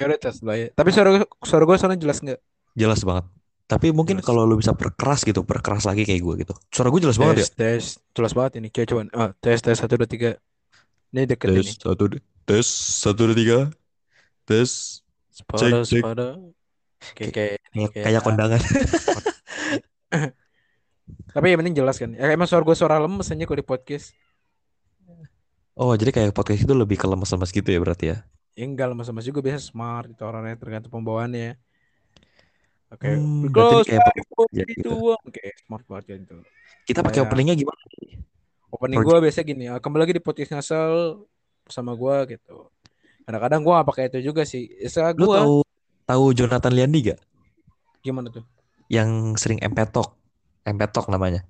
Ya 0.00 0.04
udah 0.08 0.18
tes 0.18 0.40
lah 0.40 0.56
ya. 0.56 0.68
Tapi 0.72 0.88
suara 0.88 1.20
suara 1.44 1.64
gue 1.68 1.76
soalnya 1.76 2.00
jelas 2.00 2.18
nggak? 2.24 2.40
Jelas 2.72 3.00
banget. 3.04 3.28
Tapi 3.68 3.88
mungkin 3.92 4.20
kalau 4.20 4.44
lu 4.44 4.56
bisa 4.56 4.72
perkeras 4.72 5.24
gitu, 5.24 5.44
perkeras 5.44 5.84
lagi 5.84 6.04
kayak 6.04 6.20
gue 6.20 6.34
gitu. 6.44 6.54
Suara 6.68 6.88
gue 6.92 7.00
jelas 7.00 7.16
banget 7.16 7.44
ya. 7.44 7.46
Tes 7.46 7.52
tes 7.52 7.82
jelas 8.12 8.32
banget 8.32 8.52
ini. 8.60 8.68
Coba 8.68 8.86
coba. 8.88 9.02
Ah, 9.12 9.30
tes 9.36 9.58
tes 9.60 9.76
satu 9.76 9.96
dua 9.96 10.08
tiga. 10.08 10.30
Ini 11.12 11.28
deket 11.28 11.48
Tes 11.52 11.60
ini. 11.60 11.72
satu, 11.76 12.04
tes 12.48 12.66
satu 12.72 13.20
dua 13.28 13.36
tiga, 13.36 13.58
tes 14.48 15.00
Sepada 15.28 15.60
cek, 15.60 15.72
cek. 15.84 16.00
sepada. 16.00 16.26
Kayak 17.12 17.32
kayak 17.36 17.56
kayak, 17.68 17.90
kayak- 17.92 18.04
kayak 18.08 18.22
kondangan. 18.24 18.60
Tapi 21.32 21.46
yang 21.48 21.58
penting 21.64 21.76
jelas 21.76 21.96
kan. 21.96 22.12
Ya, 22.12 22.28
emang 22.32 22.48
suara 22.48 22.64
gue 22.64 22.76
suara 22.76 22.96
lemes 23.00 23.28
aja 23.28 23.44
kalau 23.44 23.58
di 23.60 23.66
podcast. 23.66 24.12
Oh, 25.72 25.96
jadi 25.96 26.12
kayak 26.12 26.36
podcast 26.36 26.64
itu 26.64 26.74
lebih 26.76 27.00
ke 27.00 27.08
lemas-lemas 27.08 27.48
gitu 27.48 27.64
ya 27.64 27.80
berarti 27.80 28.12
ya? 28.12 28.24
Ya 28.52 28.64
enggak 28.68 28.92
lemes-lemes 28.92 29.24
juga 29.24 29.40
biasa 29.40 29.60
smart 29.64 30.12
itu 30.12 30.22
orangnya 30.22 30.56
tergantung 30.60 30.92
pembawaannya. 30.92 31.56
Oke, 32.92 33.08
Hmm, 33.08 33.48
berarti 33.48 33.56
close 33.56 33.88
kayak 33.88 34.12
ya 34.52 34.64
gitu. 34.68 35.16
Oke, 35.16 35.44
smart 35.64 35.84
banget 35.88 36.04
kan 36.12 36.18
itu. 36.28 36.36
Kita 36.84 37.00
pakai 37.00 37.24
openingnya 37.24 37.56
gimana? 37.56 37.80
Opening 38.68 39.00
gue 39.00 39.16
biasa 39.24 39.40
gini, 39.44 39.64
ah, 39.68 39.80
kembali 39.80 40.00
lagi 40.04 40.14
di 40.16 40.22
podcast 40.24 40.52
ngasal 40.52 41.24
bersama 41.64 41.96
gue 41.96 42.36
gitu. 42.36 42.68
Kadang-kadang 43.24 43.60
gue 43.64 43.72
gak 43.72 43.88
pakai 43.88 44.04
itu 44.12 44.18
juga 44.32 44.42
sih. 44.44 44.68
Istilah 44.80 45.16
Lu 45.16 45.24
gue 45.28 45.36
tahu 45.40 45.56
tahu 46.04 46.24
Jonathan 46.36 46.72
Liandi 46.72 47.12
gak? 47.12 47.20
gimana 48.02 48.28
tuh? 48.34 48.44
Yang 48.92 49.40
sering 49.40 49.62
empetok. 49.62 50.12
Empetok 50.66 51.08
namanya. 51.08 51.46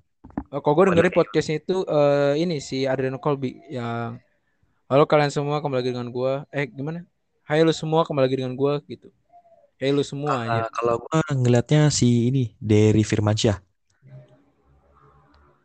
Oh, 0.52 0.60
kalau 0.60 0.78
gue 0.78 0.94
dengerin 0.94 1.16
podcastnya 1.16 1.58
itu 1.58 1.82
eh, 1.88 2.38
ini 2.38 2.60
si 2.62 2.84
Adriano 2.86 3.18
Colby 3.18 3.56
yang 3.72 4.20
Halo 4.92 5.08
kalian 5.08 5.32
semua 5.32 5.64
kembali 5.64 5.80
lagi 5.80 5.90
dengan 5.96 6.12
gue. 6.12 6.32
Eh 6.52 6.68
gimana? 6.68 7.08
Hai 7.48 7.64
lu 7.64 7.72
semua 7.72 8.04
kembali 8.04 8.28
lagi 8.28 8.36
dengan 8.44 8.52
gue 8.52 8.76
gitu. 8.92 9.08
Hai 9.80 9.88
lu 9.88 10.04
semua 10.04 10.44
aja. 10.44 10.68
Ah, 10.68 10.68
kalau 10.68 11.00
gua 11.00 11.24
ngelihatnya 11.32 11.88
si 11.88 12.28
ini 12.28 12.52
Derry 12.60 13.00
Firmansyah. 13.00 13.56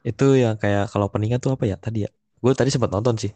Itu 0.08 0.32
yang 0.40 0.56
kayak 0.56 0.96
kalau 0.96 1.12
openingnya 1.12 1.44
tuh 1.44 1.60
apa 1.60 1.68
ya 1.68 1.76
tadi 1.76 2.08
ya? 2.08 2.10
Gue 2.40 2.56
tadi 2.56 2.72
sempat 2.72 2.88
nonton 2.88 3.20
sih. 3.20 3.36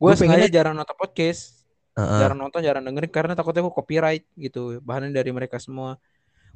Gue 0.00 0.08
gua 0.08 0.16
sengaja 0.16 0.48
pengennya- 0.48 0.56
jarang 0.56 0.72
nonton 0.72 0.96
podcast, 0.96 1.68
Heeh. 1.92 2.16
jarang 2.16 2.40
nonton, 2.40 2.64
jarang 2.64 2.88
dengerin 2.88 3.12
karena 3.12 3.36
takutnya 3.36 3.60
gue 3.60 3.76
copyright 3.76 4.24
gitu. 4.40 4.80
Bahannya 4.80 5.12
dari 5.12 5.36
mereka 5.36 5.60
semua. 5.60 6.00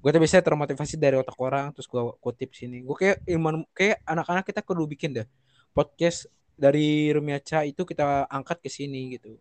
Gue 0.01 0.09
tuh 0.09 0.25
biasanya 0.25 0.41
termotivasi 0.41 0.97
dari 0.97 1.21
otak 1.21 1.37
orang, 1.37 1.69
terus 1.77 1.85
gue 1.85 2.01
kutip 2.17 2.57
sini. 2.57 2.81
Gue 2.81 2.97
kayak 2.97 3.29
ilmu 3.29 3.69
kayak 3.77 4.01
anak-anak 4.09 4.49
kita 4.49 4.65
kudu 4.65 4.89
bikin 4.89 5.13
deh 5.13 5.29
podcast 5.77 6.33
dari 6.57 7.13
Rumiaca 7.13 7.63
itu 7.69 7.85
kita 7.85 8.27
angkat 8.27 8.65
ke 8.65 8.69
sini 8.73 9.21
gitu. 9.21 9.37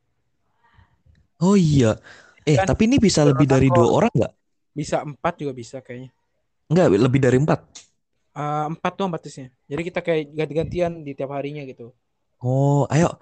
Oh 1.40 1.56
iya. 1.56 2.00
Eh, 2.46 2.60
Kan 2.60 2.70
tapi 2.70 2.86
ini 2.86 3.02
bisa 3.02 3.26
lebih 3.26 3.50
dari 3.50 3.68
dua 3.72 3.90
orang 3.90 4.12
nggak? 4.14 4.34
Bisa 4.76 5.02
empat 5.02 5.34
juga 5.42 5.56
bisa 5.56 5.80
kayaknya. 5.82 6.12
Nggak, 6.70 6.88
lebih 7.00 7.20
dari 7.24 7.38
empat. 7.40 7.60
Eh, 8.36 8.66
empat 8.68 8.94
tuh 9.00 9.08
batasnya. 9.08 9.48
Jadi 9.66 9.82
kita 9.88 10.00
kayak 10.04 10.24
ganti-gantian 10.36 10.92
di 11.02 11.12
tiap 11.16 11.32
harinya 11.32 11.64
gitu. 11.64 11.96
Oh, 12.44 12.84
ayo. 12.92 13.16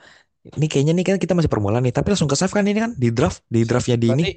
Ini 0.43 0.67
kayaknya 0.67 0.91
nih 0.91 1.05
kan 1.07 1.17
kita 1.21 1.31
masih 1.37 1.47
permulaan 1.47 1.85
nih, 1.87 1.95
tapi 1.95 2.11
langsung 2.11 2.27
ke 2.27 2.35
save 2.35 2.51
kan 2.51 2.67
ini 2.67 2.75
kan 2.83 2.91
di 2.99 3.15
draft, 3.15 3.47
di 3.47 3.63
draftnya 3.63 3.95
di 3.95 4.07
ini. 4.11 4.23
Berarti 4.27 4.31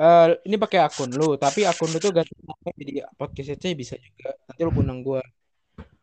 eh, 0.00 0.26
ini 0.48 0.56
pakai 0.56 0.80
akun 0.80 1.10
lu, 1.12 1.36
tapi 1.36 1.68
akun 1.68 1.92
lu 1.92 1.98
tuh 2.00 2.12
ganti 2.16 2.32
nama 2.40 2.70
jadi 2.72 2.92
podcast 3.12 3.52
aja 3.52 3.68
bisa 3.76 3.94
juga. 4.00 4.32
Nanti 4.48 4.60
lu 4.64 4.72
undang 4.72 5.04
gua. 5.04 5.20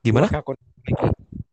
Gimana? 0.05 0.29
Pakai 0.29 0.41
akun. 0.45 0.57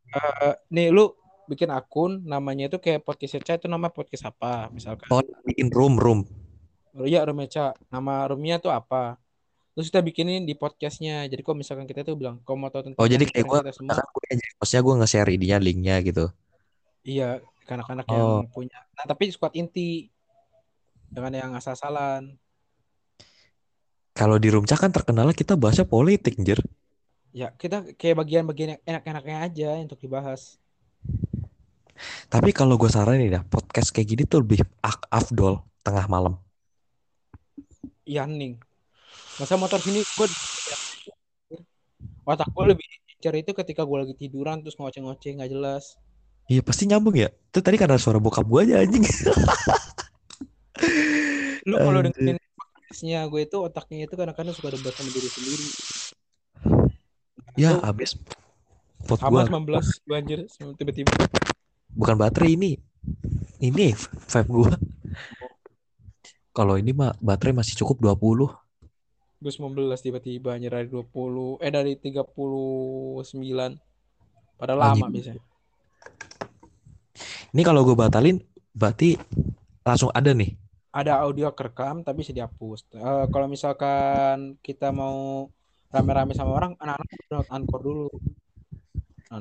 Eh, 0.09 0.55
nih 0.74 0.92
lu 0.92 1.09
bikin 1.48 1.72
akun 1.72 2.20
namanya 2.22 2.68
itu 2.68 2.76
kayak 2.76 3.02
podcast 3.02 3.40
Eca 3.40 3.56
itu 3.56 3.66
nama 3.66 3.88
podcast 3.88 4.28
apa 4.28 4.68
misalkan. 4.70 5.08
Oh, 5.08 5.24
bikin 5.48 5.72
room, 5.72 5.96
room. 5.96 6.20
Oh 6.92 7.06
iya 7.06 7.22
Rumeca, 7.24 7.72
nama 7.88 8.26
roomnya 8.28 8.58
tuh 8.58 8.68
apa? 8.74 9.16
Terus 9.78 9.94
kita 9.94 10.02
bikinin 10.02 10.42
di 10.42 10.58
podcastnya. 10.58 11.22
Jadi 11.30 11.46
kalau 11.46 11.62
misalkan 11.62 11.87
kita 11.87 12.02
tuh 12.02 12.18
bilang, 12.18 12.42
kau 12.42 12.58
mau 12.58 12.66
tahu 12.68 12.90
tentang 12.90 12.98
Oh, 12.98 13.06
jadi 13.06 13.22
kayak 13.22 13.70
semua, 13.70 13.94
gue 13.94 14.24
aja, 14.34 14.46
maksudnya 14.58 14.82
gue 14.82 14.94
nge-share 14.98 15.30
idenya, 15.30 15.56
linknya 15.62 15.96
gitu. 16.02 16.24
iya 17.06 17.38
anak-anak 17.70 18.04
Oh. 18.11 18.42
yang 18.42 18.50
punya. 18.50 18.78
Nah 18.98 19.04
tapi 19.06 19.30
squad 19.30 19.54
inti, 19.54 20.11
jangan 21.14 21.32
yang 21.32 21.50
asal-asalan. 21.54 22.34
Kalau 24.12 24.34
di 24.42 24.50
room 24.50 24.66
chat 24.66 24.82
kan 24.82 24.90
terkenalnya 24.90 25.37
kita 25.37 25.54
bahasnya 25.54 25.87
politik, 25.87 26.34
anjir. 26.37 26.58
Ya 27.30 27.54
kita 27.54 27.94
kayak 27.94 28.18
bagian-bagian 28.18 28.68
yang 28.74 28.82
enak-enaknya 28.82 29.37
aja 29.46 29.68
untuk 29.78 30.00
dibahas. 30.02 30.58
Tapi 32.28 32.50
kalau 32.54 32.78
gue 32.78 32.90
saranin 32.90 33.28
ya, 33.28 33.40
podcast 33.46 33.90
kayak 33.92 34.08
gini 34.08 34.22
tuh 34.24 34.42
lebih 34.44 34.62
ak- 34.82 35.08
afdol 35.11 35.62
tengah 35.82 36.06
malam. 36.06 36.34
Iya 38.08 38.24
ning. 38.24 38.56
Masa 39.37 39.54
motor 39.61 39.78
sini 39.78 40.00
gue 40.02 40.28
otak 42.24 42.48
gue 42.52 42.64
lebih 42.76 42.87
cari 43.18 43.40
itu 43.42 43.52
ketika 43.52 43.82
gue 43.82 43.98
lagi 44.04 44.14
tiduran 44.14 44.62
terus 44.62 44.76
ngoceh-ngoceh 44.80 45.38
nggak 45.38 45.50
jelas. 45.52 45.98
Iya 46.48 46.64
pasti 46.64 46.88
nyambung 46.88 47.16
ya. 47.16 47.28
Itu 47.28 47.61
tadi 47.61 47.76
karena 47.76 48.00
suara 48.00 48.16
bokap 48.16 48.48
gue 48.48 48.61
aja 48.64 48.80
anjing. 48.80 49.04
Lu 51.68 51.76
kalau 51.76 52.00
dengerin 52.00 52.40
podcastnya 52.56 53.20
gue 53.28 53.40
itu 53.44 53.56
otaknya 53.61 54.08
itu 54.08 54.14
kadang-kadang 54.16 54.54
suka 54.56 54.72
debat 54.72 54.96
sama 54.96 55.11
diri 55.12 55.28
sendiri. 55.28 55.66
Ya 57.61 57.76
Lu 57.76 57.84
habis 57.84 58.16
pot 59.04 59.20
gue 59.20 59.42
19 59.44 60.08
gue 60.08 60.16
anjir 60.16 60.40
tiba-tiba. 60.80 61.12
Bukan 61.98 62.14
baterai 62.14 62.54
ini. 62.54 62.78
Ini 63.58 63.98
vape 64.30 64.46
gue. 64.46 64.70
Kalau 66.54 66.78
ini 66.78 66.94
mah 66.94 67.18
baterai 67.18 67.58
masih 67.58 67.74
cukup 67.82 68.14
20. 68.14 68.54
Gue 69.38 69.52
19 69.54 69.90
tiba-tiba 69.98 70.54
anjir 70.54 70.70
dari 70.70 70.87
20 70.87 71.58
eh 71.58 71.70
dari 71.74 71.98
39. 71.98 73.18
Pada 74.58 74.74
lama 74.78 74.94
gitu. 74.94 75.14
biasanya. 75.14 75.42
Ini 77.54 77.62
kalau 77.66 77.82
gue 77.82 77.96
batalin 77.98 78.38
berarti 78.74 79.18
langsung 79.82 80.14
ada 80.14 80.30
nih. 80.30 80.54
Ada 80.94 81.22
audio 81.22 81.50
kerekam 81.54 82.06
tapi 82.06 82.22
bisa 82.22 82.34
dihapus. 82.34 82.87
Eh, 82.94 83.26
kalau 83.30 83.46
misalkan 83.50 84.58
kita 84.62 84.90
mau 84.94 85.46
rame-rame 85.88 86.34
sama 86.34 86.52
orang, 86.58 86.72
anak-anak 86.78 87.08
download 87.30 87.48
Anchor 87.54 87.80
dulu. 87.80 88.08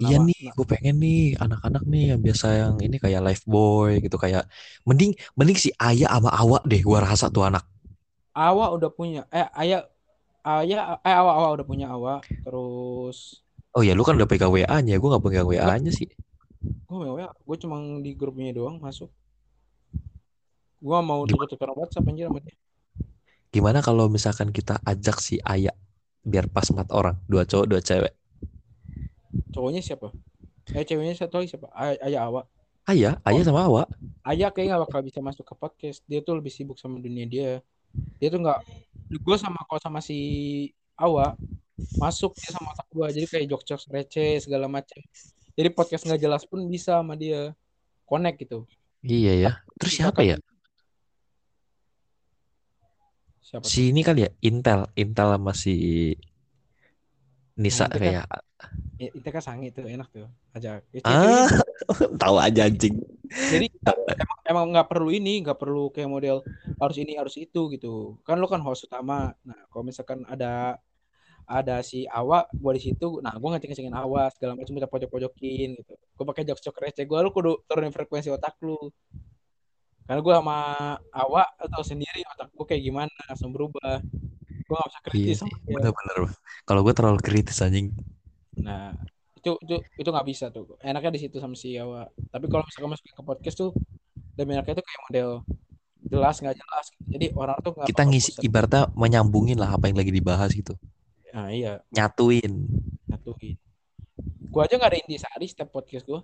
Iya 0.04 0.15
nih, 0.28 0.52
gue 0.52 0.65
pengen 0.67 0.95
nih 1.00 1.19
anak-anak 1.39 1.84
nih 1.88 2.04
yang 2.12 2.19
biasa 2.26 2.45
yang 2.62 2.73
ini 2.86 2.95
kayak 3.04 3.21
life 3.23 3.43
boy 3.47 3.91
gitu 4.04 4.17
kayak 4.19 4.43
mending 4.88 5.12
mending 5.39 5.56
si 5.63 5.69
Ayah 5.80 6.10
sama 6.19 6.30
Awak 6.36 6.62
deh 6.67 6.82
gua 6.84 7.00
rasa 7.08 7.26
tuh 7.32 7.47
anak. 7.47 7.63
Awa 8.38 8.65
udah 8.76 8.89
punya 8.97 9.21
eh 9.34 9.47
ayah 9.62 9.82
ayah 10.47 10.80
eh 11.08 11.15
awa 11.21 11.32
awa 11.39 11.47
udah 11.56 11.67
punya 11.71 11.88
awa 11.95 12.13
terus 12.45 13.17
Oh 13.78 13.84
ya 13.88 13.93
lu 13.97 14.04
kan 14.08 14.15
udah 14.19 14.30
pegang 14.32 14.52
WA-nya, 14.56 14.95
gue 15.02 15.10
gak 15.13 15.23
pegang 15.26 15.47
WA-nya 15.47 15.91
sih. 16.00 16.08
gue 16.88 17.08
ya 17.23 17.28
gue 17.47 17.58
cuma 17.63 17.76
di 18.06 18.12
grupnya 18.19 18.52
doang 18.58 18.78
masuk 18.86 19.10
gue 20.86 21.00
mau 21.10 21.21
tukar-tukar 21.30 21.69
WhatsApp 21.78 22.08
anjir 22.10 22.26
sama 22.30 22.39
dia 22.45 22.56
Gimana 23.54 23.80
kalau 23.80 24.12
misalkan 24.12 24.50
kita 24.52 24.80
ajak 24.84 25.17
si 25.23 25.39
Ayah 25.43 25.76
biar 26.26 26.52
pas 26.52 26.67
empat 26.67 26.91
orang, 26.91 27.15
dua 27.32 27.43
cowok, 27.47 27.65
dua 27.71 27.82
cewek. 27.84 28.13
Cowoknya 29.54 29.82
siapa? 29.84 30.13
Eh 30.76 30.84
ceweknya 30.84 31.15
satu 31.15 31.39
lagi 31.41 31.50
siapa? 31.56 31.67
Ay- 31.71 32.00
ayah 32.12 32.28
awa. 32.28 32.41
Ayah, 32.88 33.19
Ayah 33.28 33.43
sama 33.43 33.67
Awak. 33.67 33.88
ayah 34.32 34.47
kayak 34.47 34.67
nggak 34.71 34.82
bakal 34.88 35.02
bisa 35.04 35.19
masuk 35.19 35.43
ke 35.43 35.54
podcast. 35.60 36.00
Dia 36.08 36.23
tuh 36.23 36.39
lebih 36.39 36.52
sibuk 36.56 36.80
sama 36.80 37.04
dunia 37.04 37.28
dia. 37.28 37.60
Dia 38.19 38.32
tuh 38.32 38.39
nggak 38.39 38.60
gue 39.12 39.38
sama 39.39 39.60
kau 39.67 39.80
sama 39.80 40.00
si 40.00 40.17
awa 41.00 41.36
masuk 41.95 42.36
dia 42.36 42.52
sama 42.52 42.76
otak 42.76 42.88
gue 42.91 43.08
jadi 43.15 43.26
kayak 43.32 43.45
jok-jok 43.47 43.82
receh 43.88 44.43
segala 44.43 44.67
macam 44.67 45.00
jadi 45.58 45.73
podcast 45.73 46.06
nggak 46.06 46.21
jelas 46.21 46.43
pun 46.45 46.62
bisa 46.69 47.02
sama 47.02 47.17
dia. 47.17 47.58
Connect 48.06 48.38
gitu. 48.45 48.69
Iya 49.02 49.34
ya. 49.36 49.52
Terus 49.82 49.93
siapa 49.97 50.21
ya? 50.21 50.38
siapa? 53.41 53.65
Si 53.65 53.89
ini 53.89 54.06
kali 54.06 54.28
ya, 54.28 54.32
Intel, 54.45 54.86
Intel 54.93 55.34
sama 55.34 55.52
si 55.58 55.76
Nisa 57.57 57.85
Nah, 57.85 57.97
kan- 57.97 58.01
kayak 58.01 58.25
Ya, 58.97 59.13
itu 59.13 59.29
kan 59.29 59.43
sange 59.45 59.69
tuh 59.69 59.85
enak 59.85 60.09
tuh. 60.09 60.25
Ajak 60.57 60.81
Ya, 60.89 61.01
ah 61.05 61.45
tahu 62.21 62.41
aja 62.41 62.65
anjing. 62.65 62.97
jadi 63.29 63.69
emang 64.25 64.39
emang 64.49 64.65
nggak 64.73 64.89
perlu 64.89 65.13
ini 65.13 65.45
nggak 65.45 65.53
perlu 65.61 65.93
kayak 65.93 66.09
model 66.09 66.41
harus 66.81 66.97
ini 66.97 67.13
harus 67.13 67.37
itu 67.37 67.69
gitu. 67.77 68.17
Kan 68.25 68.41
lo 68.41 68.49
kan 68.49 68.57
host 68.65 68.89
utama. 68.89 69.37
Nah 69.45 69.59
kalau 69.69 69.85
misalkan 69.85 70.25
ada 70.25 70.81
ada 71.45 71.79
si 71.85 72.09
Awa 72.09 72.43
gue 72.49 72.71
di 72.75 72.81
situ 72.91 73.21
nah 73.23 73.31
gue 73.37 73.45
ngecek 73.47 73.69
ngecekin 73.71 73.93
Awa 73.95 74.27
segala 74.33 74.57
macam 74.57 74.73
kita 74.73 74.89
pojok 74.89 75.09
pojokin 75.13 75.69
gitu. 75.77 75.93
Gue 76.17 76.25
pakai 76.25 76.43
jokes 76.49 76.65
jokes 76.65 76.81
receh. 76.81 77.05
Gue 77.05 77.21
lu 77.21 77.29
kudu 77.29 77.61
turunin 77.69 77.93
frekuensi 77.93 78.33
otak 78.33 78.57
lu. 78.65 78.81
Karena 80.09 80.25
gue 80.25 80.33
sama 80.33 80.57
Awa 81.13 81.45
atau 81.61 81.85
sendiri 81.85 82.25
otak 82.33 82.49
gue 82.49 82.65
kayak 82.65 82.81
gimana 82.81 83.13
langsung 83.29 83.53
berubah 83.53 84.01
gue 84.67 84.75
gak 84.75 84.88
bisa 84.88 84.99
Iya 84.99 85.06
kritis 85.08 85.27
sih, 85.34 85.41
sama 85.41 85.56
dia. 85.58 85.73
bener-bener. 85.73 86.17
Kalau 86.63 86.82
gue 86.82 86.93
terlalu 86.93 87.19
kritis 87.19 87.58
anjing. 87.60 87.88
nah 88.58 88.89
itu 89.38 89.53
itu 89.62 89.75
itu 89.95 90.10
nggak 90.10 90.27
bisa 90.27 90.49
tuh 90.49 90.75
enaknya 90.82 91.13
di 91.13 91.21
situ 91.21 91.38
sama 91.38 91.53
si 91.53 91.77
Awa 91.77 92.10
tapi 92.27 92.49
kalau 92.49 92.65
misalkan 92.65 92.89
masuk 92.89 93.06
ke 93.08 93.21
podcast 93.21 93.56
tuh 93.56 93.69
lebih 94.34 94.58
enaknya 94.58 94.73
tuh 94.73 94.84
kayak 94.84 95.01
model 95.06 95.30
jelas 96.03 96.36
nggak 96.38 96.58
jelas 96.58 96.86
jadi 97.06 97.25
orang 97.32 97.56
tuh 97.62 97.71
nggak 97.71 97.86
Kita 97.86 98.01
ngisi 98.03 98.32
bosan. 98.34 98.43
ibaratnya 98.43 98.82
menyambungin 98.91 99.56
lah 99.56 99.69
apa 99.69 99.88
yang 99.88 99.95
lagi 99.95 100.10
dibahas 100.10 100.49
gitu. 100.51 100.73
nah 101.30 101.47
iya 101.47 101.80
Nyatuin. 101.93 102.65
nyatuin 103.06 103.56
gue 104.41 104.62
aja 104.65 104.73
nggak 104.73 104.89
ada 104.89 104.99
intisari 104.99 105.45
setiap 105.45 105.69
podcast 105.69 106.03
gue 106.03 106.19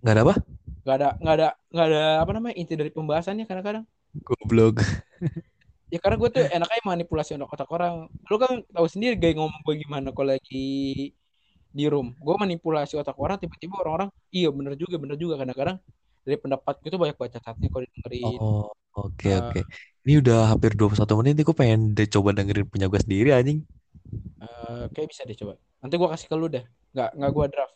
Nggak 0.00 0.14
ada 0.16 0.22
apa? 0.24 0.34
nggak 0.80 0.96
ada 0.96 1.08
nggak 1.20 1.34
ada 1.36 1.48
nggak 1.68 1.86
ada 1.86 2.02
apa 2.18 2.30
namanya 2.32 2.54
inti 2.56 2.74
dari 2.74 2.88
pembahasannya 2.88 3.44
kadang-kadang 3.44 3.84
Goblok. 4.16 4.80
ya 5.92 5.98
karena 6.02 6.16
gue 6.22 6.30
tuh 6.36 6.42
enaknya 6.56 6.80
manipulasi 6.90 7.30
otak 7.36 7.50
otak 7.54 7.70
orang. 7.76 7.94
Lu 8.30 8.36
kan 8.42 8.52
tahu 8.74 8.86
sendiri 8.92 9.14
gaya 9.20 9.34
ngomong 9.38 9.60
gue 9.66 9.74
gimana 9.82 10.08
kalau 10.16 10.28
lagi 10.34 10.58
di 11.70 11.84
room. 11.92 12.14
Gue 12.18 12.34
manipulasi 12.42 12.94
otak 12.98 13.16
orang 13.18 13.38
tiba-tiba 13.42 13.74
orang-orang 13.82 14.10
iya 14.34 14.48
bener 14.50 14.74
juga 14.82 14.96
bener 15.02 15.16
juga. 15.22 15.34
Kadang-kadang 15.40 15.76
dari 16.26 16.36
pendapat 16.42 16.74
gue 16.82 16.90
tuh 16.94 17.00
banyak 17.02 17.16
baca 17.18 17.38
catnya 17.40 17.68
kalau 17.72 17.84
dengerin 17.86 18.40
Oh, 18.42 18.68
oke 18.98 19.28
Eh, 19.30 19.36
oke. 19.40 19.60
Ini 20.04 20.12
udah 20.24 20.38
hampir 20.50 20.70
21 20.78 21.14
menit 21.20 21.32
nih 21.36 21.44
gue 21.48 21.56
pengen 21.60 21.80
deh 21.96 22.08
coba 22.14 22.28
dengerin 22.36 22.66
punya 22.72 22.86
gue 22.92 23.00
sendiri 23.04 23.28
anjing. 23.38 23.58
eh, 24.42 24.82
kayak 24.94 25.08
bisa 25.12 25.22
deh 25.28 25.36
coba. 25.40 25.54
Nanti 25.82 25.94
gue 26.00 26.08
kasih 26.12 26.26
ke 26.30 26.36
lu 26.40 26.46
deh. 26.54 26.64
Nggak 26.94 27.08
nggak 27.16 27.30
gue 27.36 27.46
draft. 27.52 27.74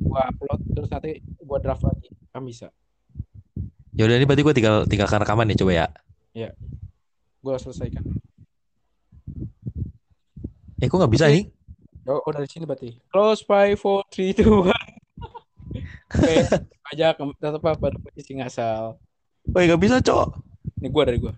Gue 0.00 0.20
upload 0.30 0.60
terus 0.74 0.90
nanti 0.92 1.10
gue 1.22 1.58
draft 1.64 1.84
lagi. 1.86 2.08
Kan 2.32 2.42
bisa. 2.44 2.66
Ya 3.96 4.06
udah 4.06 4.16
ini 4.18 4.24
berarti 4.26 4.42
gue 4.46 4.54
tinggal 4.56 4.76
tinggalkan 4.86 5.20
rekaman 5.22 5.50
ya 5.50 5.56
coba 5.60 5.72
ya. 5.74 5.86
Gue 7.40 7.54
selesaikan 7.58 8.04
Eh 10.80 10.88
kok 10.88 10.96
nggak 10.96 11.12
bisa 11.12 11.28
Oke. 11.28 11.32
anjing? 11.36 11.48
oh, 12.08 12.20
oh 12.24 12.32
dari 12.32 12.48
sini 12.48 12.64
berarti 12.64 12.96
close 13.12 13.44
five 13.44 13.76
four 13.76 14.00
three 14.08 14.32
two 14.32 14.64
one 14.64 14.72
oke 16.16 16.34
aja 16.90 17.14
tetap 17.14 17.60
apa 17.62 17.76
pada 17.76 17.96
posisi 18.00 18.34
ngasal 18.34 18.96
Oh 19.50 19.60
nggak 19.60 19.80
bisa 19.80 19.96
cok. 20.00 20.28
ini 20.80 20.88
gue 20.88 21.02
dari 21.04 21.18
gue 21.20 21.34